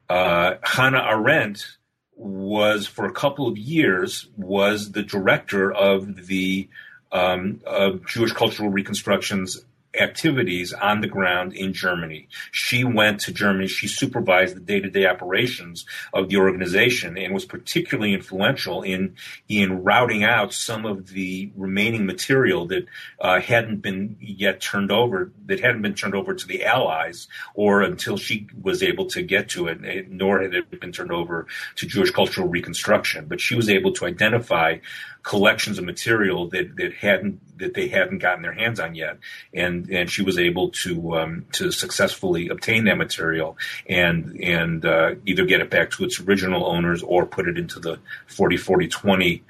uh, 0.09 0.55
Hannah 0.63 1.05
Arendt 1.09 1.77
was 2.15 2.87
for 2.87 3.05
a 3.05 3.11
couple 3.11 3.47
of 3.47 3.57
years 3.57 4.27
was 4.37 4.91
the 4.91 5.03
director 5.03 5.71
of 5.71 6.27
the 6.27 6.69
um, 7.11 7.59
of 7.65 8.05
Jewish 8.05 8.31
Cultural 8.31 8.69
Reconstruction's 8.69 9.65
activities 9.99 10.73
on 10.73 11.01
the 11.01 11.07
ground 11.07 11.53
in 11.53 11.73
Germany. 11.73 12.27
She 12.51 12.83
went 12.83 13.19
to 13.21 13.33
Germany. 13.33 13.67
She 13.67 13.87
supervised 13.87 14.55
the 14.55 14.61
day-to-day 14.61 15.05
operations 15.05 15.85
of 16.13 16.29
the 16.29 16.37
organization 16.37 17.17
and 17.17 17.33
was 17.33 17.45
particularly 17.45 18.13
influential 18.13 18.83
in 18.83 19.15
in 19.49 19.83
routing 19.83 20.23
out 20.23 20.53
some 20.53 20.85
of 20.85 21.09
the 21.09 21.51
remaining 21.55 22.05
material 22.05 22.67
that 22.67 22.85
uh, 23.19 23.39
hadn't 23.41 23.81
been 23.81 24.15
yet 24.19 24.61
turned 24.61 24.91
over, 24.91 25.31
that 25.45 25.59
hadn't 25.59 25.81
been 25.81 25.93
turned 25.93 26.15
over 26.15 26.33
to 26.33 26.47
the 26.47 26.63
Allies, 26.63 27.27
or 27.53 27.81
until 27.81 28.17
she 28.17 28.47
was 28.61 28.81
able 28.81 29.05
to 29.07 29.21
get 29.21 29.49
to 29.49 29.67
it, 29.67 29.79
eh, 29.83 30.03
nor 30.07 30.41
had 30.41 30.53
it 30.53 30.79
been 30.79 30.91
turned 30.91 31.11
over 31.11 31.47
to 31.75 31.85
Jewish 31.85 32.11
Cultural 32.11 32.47
Reconstruction. 32.47 33.25
But 33.27 33.41
she 33.41 33.55
was 33.55 33.69
able 33.69 33.91
to 33.93 34.05
identify 34.05 34.77
collections 35.23 35.77
of 35.77 35.85
material 35.85 36.47
that, 36.49 36.75
that 36.77 36.93
hadn't 36.93 37.39
that 37.59 37.75
they 37.75 37.87
hadn't 37.87 38.17
gotten 38.17 38.41
their 38.41 38.53
hands 38.53 38.79
on 38.79 38.95
yet, 38.95 39.17
and 39.53 39.89
and 39.89 40.09
she 40.09 40.23
was 40.23 40.37
able 40.37 40.69
to 40.69 41.15
um, 41.15 41.45
to 41.53 41.71
successfully 41.71 42.49
obtain 42.49 42.85
that 42.85 42.97
material 42.97 43.57
and 43.87 44.39
and 44.41 44.85
uh, 44.85 45.15
either 45.25 45.45
get 45.45 45.61
it 45.61 45.69
back 45.69 45.91
to 45.91 46.03
its 46.03 46.19
original 46.19 46.65
owners 46.65 47.03
or 47.03 47.25
put 47.25 47.47
it 47.47 47.57
into 47.57 47.79
the 47.79 47.99
40 48.27 48.57
40 48.57 48.87
20 48.87 49.43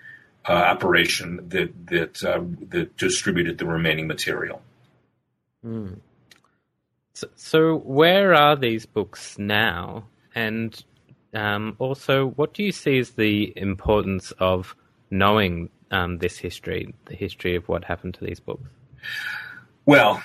uh, 0.47 0.51
operation 0.51 1.47
that 1.49 1.87
that 1.87 2.23
uh, 2.23 2.41
that 2.69 2.95
distributed 2.97 3.57
the 3.57 3.65
remaining 3.65 4.07
material. 4.07 4.61
Mm. 5.65 5.99
So, 7.13 7.27
so, 7.35 7.77
where 7.77 8.33
are 8.33 8.55
these 8.55 8.85
books 8.85 9.37
now? 9.37 10.05
And 10.33 10.83
um, 11.33 11.75
also, 11.79 12.27
what 12.27 12.53
do 12.53 12.63
you 12.63 12.71
see 12.71 12.99
as 12.99 13.11
the 13.11 13.53
importance 13.55 14.31
of 14.39 14.75
knowing 15.11 15.69
um, 15.91 16.17
this 16.17 16.37
history, 16.37 16.93
the 17.05 17.15
history 17.15 17.55
of 17.55 17.67
what 17.67 17.83
happened 17.83 18.15
to 18.15 18.25
these 18.25 18.39
books? 18.39 18.63
Well, 19.85 20.23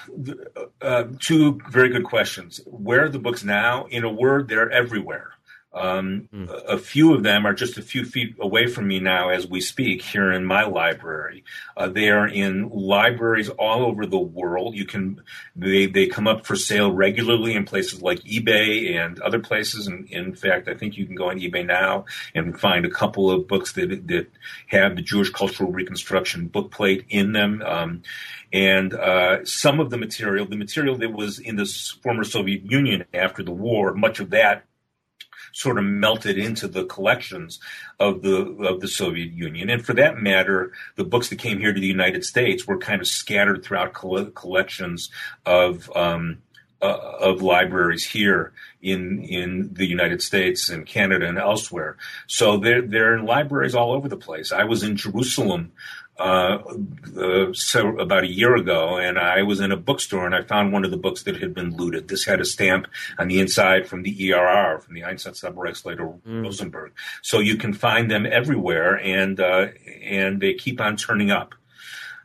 uh, 0.81 1.05
two 1.19 1.61
very 1.71 1.89
good 1.89 2.05
questions. 2.05 2.61
Where 2.67 3.05
are 3.05 3.09
the 3.09 3.19
books 3.19 3.43
now? 3.43 3.87
In 3.87 4.05
a 4.05 4.13
word, 4.13 4.49
they're 4.49 4.71
everywhere. 4.71 5.33
Um, 5.77 6.29
mm. 6.33 6.49
a, 6.67 6.79
few 6.79 7.13
of 7.13 7.23
them 7.23 7.45
are 7.47 7.53
just 7.53 7.77
a 7.77 7.83
few 7.83 8.07
feet 8.07 8.35
away 8.41 8.67
from 8.67 8.89
me 8.89 8.99
now 8.99 9.29
as 9.29 9.47
we 9.47 9.61
speak 9.61 10.01
here 10.01 10.33
in 10.33 10.47
my 10.47 10.65
library. 10.65 11.45
Uh, 11.77 11.89
they 11.89 12.09
are 12.09 12.27
in 12.27 12.71
libraries 12.71 13.51
all 13.51 13.85
over 13.85 14.07
the 14.07 14.19
world. 14.19 14.75
You 14.75 14.87
can, 14.87 15.21
they, 15.55 15.85
they 15.85 16.07
come 16.07 16.27
up 16.27 16.47
for 16.47 16.57
sale 16.57 16.91
regularly 16.93 17.55
in 17.55 17.67
places 17.67 18.01
like 18.01 18.21
eBay 18.21 18.97
and 18.97 19.21
other 19.21 19.39
places. 19.39 19.87
And 19.87 20.09
in 20.09 20.35
fact, 20.35 20.67
I 20.67 20.75
think 20.75 20.97
you 20.97 21.05
can 21.05 21.15
go 21.15 21.29
on 21.29 21.41
eBay 21.41 21.67
now 21.67 22.07
and 22.35 22.59
find 22.59 22.87
a 22.87 22.91
couple 22.91 23.31
of 23.31 23.47
books 23.47 23.73
that, 23.73 24.07
that 24.09 24.29
have 24.69 24.97
the 24.97 25.03
Jewish 25.03 25.31
Cultural 25.31 25.71
Reconstruction 25.71 26.49
bookplate 26.49 27.05
in 27.11 27.33
them. 27.33 27.63
Um, 27.67 28.03
and 28.53 28.95
uh, 28.95 29.45
some 29.45 29.81
of 29.81 29.91
the 29.91 29.99
material, 29.99 30.47
the 30.47 30.57
material 30.57 30.97
that 30.97 31.13
was 31.13 31.39
in 31.39 31.57
the 31.57 31.67
former 32.03 32.25
Soviet 32.25 32.63
Union 32.65 33.05
after 33.13 33.43
the 33.43 33.51
war, 33.51 33.93
much 33.93 34.21
of 34.21 34.31
that 34.31 34.65
sort 35.57 35.79
of 35.79 35.85
melted 35.85 36.37
into 36.37 36.69
the 36.69 36.85
collections 36.85 37.59
of 37.99 38.21
the 38.21 38.37
of 38.61 38.81
the 38.81 38.89
Soviet 38.89 39.33
Union. 39.33 39.71
And 39.71 39.85
for 39.85 39.95
that 39.95 40.19
matter, 40.19 40.73
the 40.97 41.05
books 41.05 41.31
that 41.31 41.39
came 41.39 41.59
here 41.59 41.73
to 41.73 41.81
the 41.81 41.87
United 41.87 42.25
States 42.25 42.67
were 42.67 42.77
kind 42.77 43.01
of 43.01 43.07
scattered 43.07 43.65
throughout 43.65 43.95
coll- 43.95 44.27
collections 44.27 45.11
of 45.47 45.91
um, 45.97 46.43
uh, 46.83 46.99
of 47.21 47.41
libraries 47.41 48.05
here 48.05 48.53
in 48.83 49.23
in 49.23 49.73
the 49.73 49.87
United 49.87 50.21
States 50.21 50.69
and 50.69 50.87
Canada 50.87 51.27
and 51.27 51.39
elsewhere. 51.39 51.97
So 52.27 52.59
they're 52.59 52.83
they're 52.83 53.17
in 53.17 53.25
libraries 53.25 53.75
all 53.75 53.93
over 53.93 54.11
the 54.11 54.17
place. 54.19 54.53
I 54.53 54.65
was 54.65 54.83
in 54.83 54.97
Jerusalem 54.97 55.73
uh, 56.19 56.59
uh, 57.21 57.53
so 57.53 57.99
about 57.99 58.25
a 58.25 58.29
year 58.29 58.57
ago, 58.57 58.97
and 58.97 59.19
I 59.19 59.43
was 59.43 59.61
in 59.61 59.73
a 59.73 59.77
bookstore 59.77 60.25
and 60.25 60.35
I 60.35 60.43
found 60.43 60.73
one 60.73 60.85
of 60.85 60.91
the 60.91 60.97
books 60.97 61.25
that 61.25 61.37
had 61.37 61.55
been 61.55 61.77
looted. 61.77 62.09
This 62.09 62.25
had 62.25 62.41
a 62.41 62.45
stamp 62.45 62.87
on 63.19 63.29
the 63.29 63.41
inside 63.41 63.87
from 63.87 64.03
the 64.03 64.33
ERR, 64.33 64.81
from 64.81 64.95
the 64.95 65.03
Einsatzreichsleiter 65.03 66.21
mm. 66.23 66.43
Rosenberg. 66.43 66.93
So 67.23 67.41
you 67.41 67.57
can 67.57 67.73
find 67.73 68.11
them 68.11 68.27
everywhere, 68.27 68.99
and 68.99 69.39
uh, 69.39 69.69
and 70.03 70.41
they 70.41 70.55
keep 70.55 70.81
on 70.81 70.97
turning 70.97 71.31
up. 71.31 71.55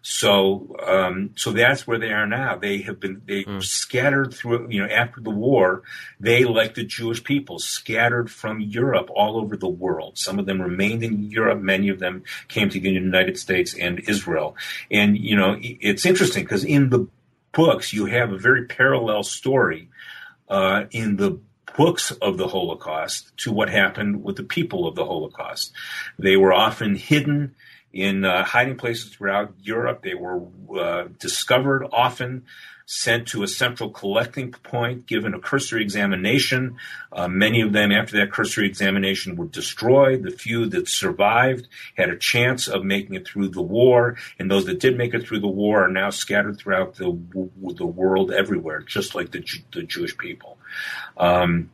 So, 0.04 0.76
um, 0.86 1.32
so 1.36 1.52
that's 1.52 1.86
where 1.86 2.00
they 2.00 2.12
are 2.12 2.26
now. 2.26 2.58
They 2.58 2.80
have 2.82 3.00
been 3.00 3.22
they 3.26 3.44
mm. 3.44 3.64
scattered 3.64 4.34
through. 4.34 4.70
You 4.72 4.82
know, 4.82 4.94
after 4.94 5.22
the 5.22 5.30
war, 5.30 5.84
they, 6.20 6.44
like 6.44 6.74
the 6.74 6.84
Jewish 6.84 7.24
people, 7.24 7.60
scattered 7.60 8.32
from 8.32 8.62
Europe 8.62 9.10
all 9.16 9.38
over 9.38 9.56
the 9.56 9.70
world. 9.70 10.18
Some 10.18 10.40
of 10.40 10.48
them 10.48 10.62
remained 10.62 11.04
in 11.04 11.30
Europe. 11.30 11.62
Many 11.62 11.90
of 11.90 12.00
them 12.00 12.24
came 12.48 12.70
to 12.70 12.80
the 12.80 12.90
United 12.90 13.38
States 13.38 13.76
and 13.76 14.00
Israel. 14.08 14.56
And 14.90 15.18
you 15.18 15.36
know, 15.36 15.58
it's 15.62 16.06
interesting 16.06 16.44
because 16.44 16.64
in 16.64 16.90
the 16.90 17.08
books 17.52 17.94
you 17.94 18.06
have 18.06 18.32
a 18.32 18.38
very 18.38 18.66
parallel 18.66 19.24
story 19.24 19.90
uh, 20.50 20.86
in 20.92 21.18
the 21.18 21.40
books 21.78 22.12
of 22.12 22.38
the 22.38 22.48
Holocaust 22.48 23.36
to 23.38 23.52
what 23.52 23.70
happened 23.70 24.24
with 24.24 24.36
the 24.36 24.44
people 24.44 24.88
of 24.88 24.96
the 24.96 25.06
Holocaust. 25.06 25.72
They 26.20 26.38
were 26.38 26.54
often 26.54 26.96
hidden 26.96 27.56
in 27.94 28.26
uh, 28.26 28.44
hiding 28.44 28.78
places 28.78 29.10
throughout 29.10 29.54
Europe. 29.62 30.02
They 30.02 30.16
were 30.16 30.42
uh, 30.78 31.08
discovered 31.20 31.88
often, 31.92 32.46
sent 32.86 33.30
to 33.30 33.44
a 33.44 33.48
central 33.48 33.90
collecting 33.90 34.52
point, 34.52 35.06
given 35.06 35.34
a 35.34 35.40
cursory 35.40 35.82
examination. 35.82 36.76
Uh, 37.12 37.28
many 37.28 37.62
of 37.62 37.72
them, 37.72 37.92
after 37.92 38.18
that 38.18 38.32
cursory 38.32 38.68
examination, 38.68 39.36
were 39.36 39.46
destroyed. 39.46 40.24
The 40.24 40.32
few 40.32 40.66
that 40.68 40.90
survived 40.90 41.68
had 41.96 42.10
a 42.10 42.18
chance 42.18 42.68
of 42.68 42.84
making 42.84 43.16
it 43.16 43.26
through 43.26 43.50
the 43.50 43.62
war, 43.62 44.18
and 44.38 44.52
those 44.52 44.66
that 44.66 44.80
did 44.80 44.98
make 44.98 45.14
it 45.14 45.26
through 45.26 45.40
the 45.40 45.48
war 45.48 45.86
are 45.86 45.90
now 45.90 46.10
scattered 46.10 46.58
throughout 46.58 46.96
the 46.96 47.18
the 47.76 47.86
world 47.86 48.32
everywhere, 48.32 48.82
just 48.82 49.16
like 49.16 49.32
the, 49.32 49.44
the 49.74 49.84
Jewish 49.84 50.18
people. 50.18 50.58
Um, 51.18 51.70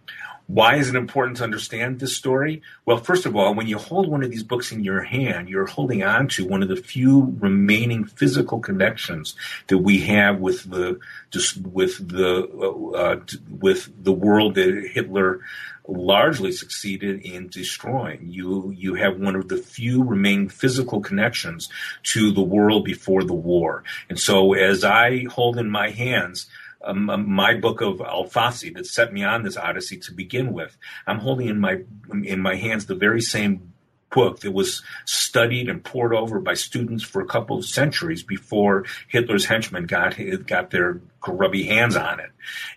why 0.47 0.75
is 0.75 0.87
it 0.87 0.95
important 0.95 1.37
to 1.37 1.43
understand 1.43 1.99
this 1.99 2.15
story? 2.15 2.61
Well, 2.85 2.97
first 2.97 3.25
of 3.25 3.35
all, 3.35 3.53
when 3.53 3.67
you 3.67 3.77
hold 3.77 4.07
one 4.07 4.23
of 4.23 4.31
these 4.31 4.43
books 4.43 4.71
in 4.71 4.81
your 4.81 5.01
hand, 5.01 5.49
you're 5.49 5.65
holding 5.65 6.03
on 6.03 6.29
to 6.29 6.47
one 6.47 6.63
of 6.63 6.69
the 6.69 6.77
few 6.77 7.35
remaining 7.39 8.05
physical 8.05 8.59
connections 8.59 9.35
that 9.67 9.79
we 9.79 9.99
have 10.01 10.39
with 10.39 10.63
the 10.69 10.99
just 11.31 11.57
with 11.57 12.07
the 12.07 12.47
uh, 12.95 13.19
with 13.59 13.91
the 14.01 14.13
world 14.13 14.55
that 14.55 14.89
Hitler 14.93 15.41
largely 15.85 16.53
succeeded 16.53 17.21
in 17.25 17.47
destroying. 17.47 18.27
You 18.29 18.71
you 18.71 18.93
have 18.95 19.19
one 19.19 19.35
of 19.35 19.49
the 19.49 19.57
few 19.57 20.01
remaining 20.01 20.47
physical 20.47 21.01
connections 21.01 21.67
to 22.03 22.31
the 22.31 22.41
world 22.41 22.85
before 22.85 23.23
the 23.23 23.33
war. 23.33 23.83
And 24.09 24.17
so 24.17 24.53
as 24.53 24.85
I 24.85 25.25
hold 25.29 25.57
in 25.57 25.69
my 25.69 25.89
hands 25.89 26.47
um, 26.83 27.09
um, 27.09 27.29
my 27.29 27.55
book 27.55 27.81
of 27.81 27.97
Alfasi 27.97 28.73
that 28.75 28.85
set 28.85 29.13
me 29.13 29.23
on 29.23 29.43
this 29.43 29.57
odyssey 29.57 29.97
to 29.97 30.13
begin 30.13 30.53
with. 30.53 30.77
I'm 31.05 31.19
holding 31.19 31.47
in 31.47 31.59
my 31.59 31.81
in 32.23 32.39
my 32.39 32.55
hands 32.55 32.85
the 32.85 32.95
very 32.95 33.21
same 33.21 33.73
book 34.09 34.39
that 34.39 34.51
was 34.51 34.81
studied 35.05 35.69
and 35.69 35.83
pored 35.83 36.13
over 36.13 36.39
by 36.39 36.53
students 36.53 37.03
for 37.03 37.21
a 37.21 37.25
couple 37.25 37.57
of 37.57 37.65
centuries 37.65 38.23
before 38.23 38.85
Hitler's 39.07 39.45
henchmen 39.45 39.85
got 39.85 40.15
got 40.45 40.69
their 40.69 41.01
grubby 41.19 41.63
hands 41.63 41.95
on 41.95 42.19
it, 42.19 42.31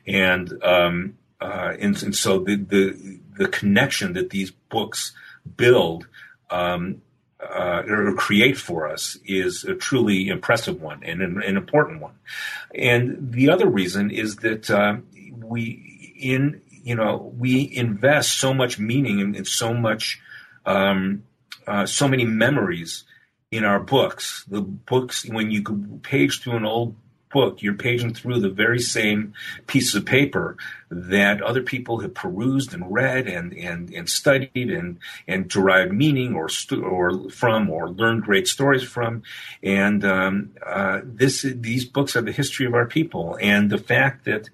and 0.07 0.63
um, 0.63 1.19
uh, 1.41 1.75
and, 1.79 2.03
and, 2.03 2.15
so 2.15 2.41
the, 2.41 2.57
the 2.57 3.19
the 3.39 3.49
connection 3.49 4.13
that 4.15 4.31
these 4.31 4.51
books 4.51 5.13
build 5.57 6.07
um, 6.51 7.01
uh, 7.43 7.83
or 7.89 8.15
create 8.15 8.59
for 8.59 8.89
us 8.89 9.17
is 9.25 9.65
a 9.65 9.75
truly 9.75 10.29
impressive 10.29 10.81
one 10.81 11.03
and 11.03 11.23
an, 11.23 11.43
an 11.43 11.57
important 11.57 12.01
one. 12.01 12.15
And 12.75 13.33
the 13.33 13.51
other 13.51 13.67
reason 13.67 14.11
is 14.11 14.37
that 14.37 14.71
uh, 14.71 14.97
we 15.37 16.15
in 16.19 16.61
you 16.69 16.95
know 16.95 17.33
we 17.37 17.75
invest 17.75 18.39
so 18.39 18.53
much 18.53 18.79
meaning 18.79 19.21
and, 19.21 19.47
so 19.47 19.73
much 19.73 20.21
um, 20.67 21.25
uh, 21.67 21.87
so 21.87 22.09
many 22.09 22.25
memories 22.25 23.05
in 23.51 23.65
our 23.65 23.81
books. 23.81 24.45
The 24.49 24.61
books 24.61 25.27
when 25.27 25.51
you 25.51 25.63
could 25.63 26.03
page 26.03 26.41
through 26.41 26.57
an 26.57 26.67
old 26.67 26.95
book, 27.31 27.63
you're 27.63 27.75
paging 27.75 28.15
through 28.15 28.41
the 28.41 28.51
very 28.51 28.81
same 28.81 29.33
pieces 29.67 29.95
of 29.95 30.05
paper 30.05 30.57
that 30.91 31.41
other 31.41 31.63
people 31.63 32.01
have 32.01 32.15
perused 32.15 32.75
and 32.75 32.93
read 32.93 33.29
and, 33.29 33.53
and, 33.55 33.91
and 33.93 34.09
studied 34.09 34.71
and, 34.71 34.99
and 35.27 35.49
derived 35.49 35.93
meaning 35.93 36.35
or, 36.35 36.49
stu- 36.49 36.85
or 36.85 37.31
from 37.31 37.71
or 37.71 37.91
learned 37.91 38.25
great 38.25 38.49
stories 38.49 38.83
from. 38.83 39.23
And 39.63 40.05
um, 40.05 40.51
uh, 40.65 41.01
this, 41.05 41.43
these 41.43 41.85
books 41.85 42.17
are 42.17 42.23
the 42.23 42.33
history 42.33 42.67
of 42.67 42.75
our 42.75 42.87
people. 42.87 43.39
And 43.41 43.71
the 43.71 43.79
fact 43.79 44.25
that 44.25 44.51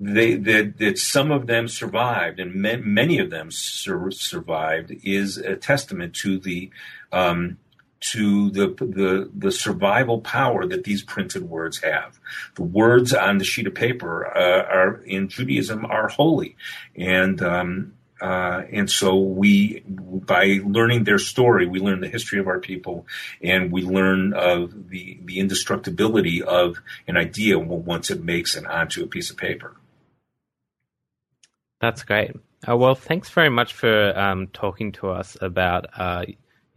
they, 0.00 0.34
that, 0.34 0.78
that 0.78 0.98
some 0.98 1.30
of 1.30 1.46
them 1.46 1.68
survived 1.68 2.40
and 2.40 2.54
ma- 2.54 2.76
many 2.76 3.18
of 3.18 3.30
them 3.30 3.50
sur- 3.50 4.10
survived 4.10 4.94
is 5.02 5.36
a 5.36 5.56
testament 5.56 6.14
to 6.22 6.38
the 6.38 6.70
um, 7.12 7.58
to 8.00 8.50
the, 8.50 8.68
the, 8.68 9.30
the 9.34 9.52
survival 9.52 10.20
power 10.20 10.66
that 10.66 10.84
these 10.84 11.02
printed 11.02 11.42
words 11.42 11.78
have. 11.82 12.18
The 12.54 12.62
words 12.62 13.12
on 13.12 13.38
the 13.38 13.44
sheet 13.44 13.66
of 13.66 13.74
paper 13.74 14.26
uh, 14.26 14.62
are 14.62 15.02
in 15.02 15.28
Judaism 15.28 15.84
are 15.86 16.08
holy, 16.08 16.56
and 16.96 17.42
um, 17.42 17.94
uh, 18.20 18.62
and 18.72 18.90
so 18.90 19.16
we, 19.16 19.80
by 19.86 20.60
learning 20.64 21.04
their 21.04 21.18
story, 21.18 21.66
we 21.66 21.78
learn 21.78 22.00
the 22.00 22.08
history 22.08 22.40
of 22.40 22.48
our 22.48 22.58
people, 22.58 23.06
and 23.42 23.70
we 23.70 23.82
learn 23.82 24.32
of 24.34 24.90
the 24.90 25.18
the 25.24 25.38
indestructibility 25.38 26.42
of 26.42 26.78
an 27.06 27.16
idea 27.16 27.58
once 27.58 28.10
it 28.10 28.22
makes 28.22 28.56
it 28.56 28.66
onto 28.66 29.04
a 29.04 29.06
piece 29.06 29.30
of 29.30 29.36
paper. 29.36 29.76
That's 31.80 32.02
great. 32.02 32.32
Uh, 32.68 32.76
well, 32.76 32.96
thanks 32.96 33.30
very 33.30 33.50
much 33.50 33.72
for 33.72 34.18
um, 34.18 34.48
talking 34.48 34.90
to 34.90 35.10
us 35.10 35.36
about 35.40 35.86
uh, 35.96 36.24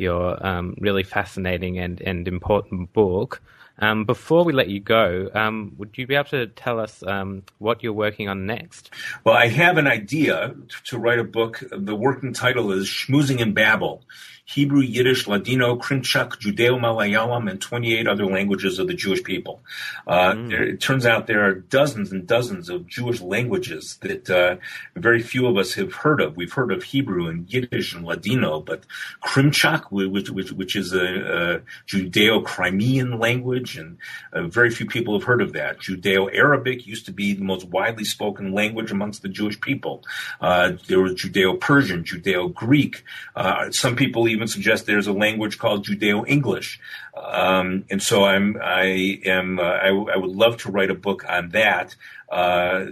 your 0.01 0.45
um, 0.45 0.75
really 0.79 1.03
fascinating 1.03 1.77
and, 1.79 2.01
and 2.01 2.27
important 2.27 2.91
book. 2.93 3.41
Um, 3.81 4.05
before 4.05 4.45
we 4.45 4.53
let 4.53 4.69
you 4.69 4.79
go, 4.79 5.29
um, 5.33 5.73
would 5.77 5.97
you 5.97 6.05
be 6.05 6.15
able 6.15 6.29
to 6.29 6.47
tell 6.47 6.79
us 6.79 7.03
um, 7.03 7.43
what 7.57 7.81
you're 7.81 7.93
working 7.93 8.29
on 8.29 8.45
next? 8.45 8.91
Well, 9.23 9.35
I 9.35 9.47
have 9.47 9.77
an 9.77 9.87
idea 9.87 10.53
to 10.85 10.97
write 10.99 11.17
a 11.17 11.23
book. 11.23 11.63
The 11.71 11.95
working 11.95 12.31
title 12.31 12.71
is 12.71 12.85
Schmoozing 12.85 13.39
in 13.39 13.53
Babel 13.53 14.03
Hebrew, 14.45 14.81
Yiddish, 14.81 15.27
Ladino, 15.27 15.77
Krimchak, 15.77 16.31
Judeo 16.41 16.77
Malayalam, 16.77 17.49
and 17.49 17.61
28 17.61 18.05
other 18.05 18.25
languages 18.25 18.79
of 18.79 18.87
the 18.87 18.93
Jewish 18.93 19.23
people. 19.23 19.61
Uh, 20.05 20.33
mm. 20.33 20.49
there, 20.49 20.63
it 20.63 20.81
turns 20.81 21.05
out 21.05 21.27
there 21.27 21.45
are 21.45 21.55
dozens 21.55 22.11
and 22.11 22.27
dozens 22.27 22.67
of 22.67 22.85
Jewish 22.85 23.21
languages 23.21 23.97
that 24.01 24.29
uh, 24.29 24.57
very 24.95 25.21
few 25.21 25.47
of 25.47 25.55
us 25.57 25.75
have 25.75 25.93
heard 25.93 26.19
of. 26.19 26.35
We've 26.35 26.51
heard 26.51 26.73
of 26.73 26.83
Hebrew 26.83 27.27
and 27.27 27.51
Yiddish 27.51 27.93
and 27.93 28.05
Ladino, 28.05 28.59
but 28.59 28.83
Krimchak, 29.23 29.85
which, 29.89 30.29
which, 30.29 30.51
which 30.51 30.75
is 30.75 30.93
a, 30.93 31.05
a 31.05 31.59
Judeo-Crimean 31.87 33.19
language, 33.19 33.70
uh, 33.77 34.43
very 34.47 34.69
few 34.69 34.85
people 34.85 35.13
have 35.13 35.23
heard 35.23 35.41
of 35.41 35.53
that. 35.53 35.79
Judeo-Arabic 35.79 36.85
used 36.87 37.05
to 37.05 37.11
be 37.11 37.33
the 37.33 37.43
most 37.43 37.67
widely 37.67 38.03
spoken 38.03 38.53
language 38.53 38.91
amongst 38.91 39.21
the 39.21 39.29
Jewish 39.29 39.59
people. 39.59 40.03
Uh, 40.39 40.73
there 40.87 40.99
was 40.99 41.13
Judeo-Persian, 41.13 42.03
Judeo-Greek. 42.03 43.03
Uh, 43.35 43.71
some 43.71 43.95
people 43.95 44.27
even 44.27 44.47
suggest 44.47 44.85
there's 44.85 45.07
a 45.07 45.13
language 45.13 45.57
called 45.57 45.85
Judeo 45.85 46.27
English, 46.27 46.79
um, 47.15 47.85
and 47.89 48.01
so 48.01 48.23
I'm 48.23 48.57
I 48.61 49.21
am 49.25 49.59
uh, 49.59 49.63
I, 49.63 49.91
would 49.91 50.31
love 50.31 50.57
to 50.57 50.71
write 50.71 50.89
a 50.89 50.95
book 50.95 51.25
on 51.27 51.49
that. 51.49 51.95
Uh, 52.31 52.85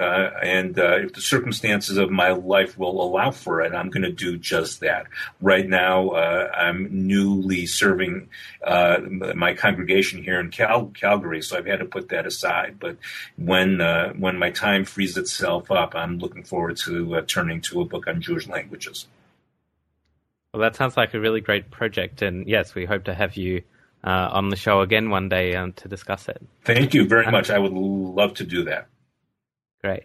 uh, 0.00 0.30
and 0.42 0.78
uh, 0.78 0.96
if 0.96 1.12
the 1.12 1.20
circumstances 1.20 1.98
of 1.98 2.10
my 2.10 2.30
life 2.30 2.78
will 2.78 3.02
allow 3.02 3.30
for 3.30 3.60
it, 3.60 3.74
I'm 3.74 3.90
going 3.90 4.04
to 4.04 4.10
do 4.10 4.38
just 4.38 4.80
that. 4.80 5.06
Right 5.42 5.68
now, 5.68 6.08
uh, 6.10 6.50
I'm 6.56 7.06
newly 7.06 7.66
serving 7.66 8.30
uh, 8.66 9.00
my 9.34 9.52
congregation 9.52 10.24
here 10.24 10.40
in 10.40 10.50
Cal- 10.50 10.86
Calgary, 10.86 11.42
so 11.42 11.58
I've 11.58 11.66
had 11.66 11.80
to 11.80 11.84
put 11.84 12.08
that 12.08 12.26
aside. 12.26 12.80
But 12.80 12.96
when 13.36 13.80
when 14.18 14.38
my 14.38 14.50
time 14.50 14.86
frees 14.86 15.18
itself 15.18 15.70
up, 15.70 15.94
I'm 15.94 16.18
looking 16.18 16.42
forward 16.42 16.78
to 16.78 17.20
turning 17.22 17.60
to 17.62 17.82
a 17.82 17.84
book 17.84 18.06
on 18.06 18.22
Jewish 18.22 18.48
languages. 18.48 19.06
Well, 20.54 20.62
that 20.62 20.76
sounds 20.76 20.96
like 20.96 21.12
a 21.12 21.20
really 21.20 21.42
great 21.42 21.70
project, 21.70 22.22
and 22.22 22.46
yes, 22.46 22.74
we 22.74 22.86
hope 22.86 23.04
to 23.04 23.14
have 23.14 23.36
you 23.36 23.62
uh, 24.04 24.28
on 24.32 24.50
the 24.50 24.56
show 24.56 24.80
again 24.80 25.10
one 25.10 25.28
day 25.28 25.54
um, 25.54 25.72
to 25.72 25.88
discuss 25.88 26.28
it. 26.28 26.40
Thank 26.64 26.94
you 26.94 27.06
very 27.08 27.26
um, 27.26 27.32
much. 27.32 27.50
I 27.50 27.58
would 27.58 27.72
love 27.72 28.34
to 28.34 28.44
do 28.44 28.64
that. 28.64 28.88
Great. 29.82 30.04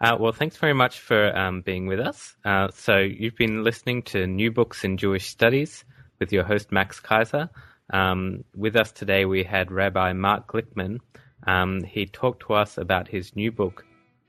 Uh, 0.00 0.16
well, 0.18 0.32
thanks 0.32 0.56
very 0.56 0.72
much 0.72 1.00
for 1.00 1.36
um, 1.36 1.60
being 1.60 1.86
with 1.86 2.00
us. 2.00 2.34
Uh, 2.44 2.68
so, 2.72 2.98
you've 2.98 3.36
been 3.36 3.62
listening 3.62 4.02
to 4.02 4.26
New 4.26 4.50
Books 4.50 4.82
in 4.82 4.96
Jewish 4.96 5.28
Studies 5.28 5.84
with 6.18 6.32
your 6.32 6.44
host, 6.44 6.72
Max 6.72 7.00
Kaiser. 7.00 7.50
Um, 7.92 8.44
with 8.54 8.76
us 8.76 8.92
today, 8.92 9.24
we 9.24 9.42
had 9.42 9.70
Rabbi 9.70 10.12
Mark 10.14 10.46
Glickman. 10.46 11.00
Um, 11.46 11.82
he 11.82 12.06
talked 12.06 12.42
to 12.46 12.54
us 12.54 12.78
about 12.78 13.08
his 13.08 13.36
new 13.36 13.52
book, 13.52 13.84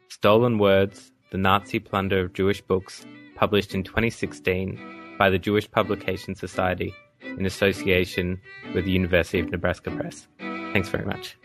Stolen 0.09 0.57
Words 0.57 1.11
The 1.31 1.37
Nazi 1.37 1.79
Plunder 1.79 2.21
of 2.21 2.33
Jewish 2.33 2.61
Books, 2.61 3.05
published 3.35 3.73
in 3.73 3.83
2016 3.83 5.15
by 5.17 5.29
the 5.29 5.39
Jewish 5.39 5.69
Publication 5.69 6.35
Society 6.35 6.93
in 7.23 7.45
association 7.45 8.41
with 8.73 8.85
the 8.85 8.91
University 8.91 9.39
of 9.39 9.51
Nebraska 9.51 9.91
Press. 9.91 10.27
Thanks 10.73 10.89
very 10.89 11.05
much. 11.05 11.37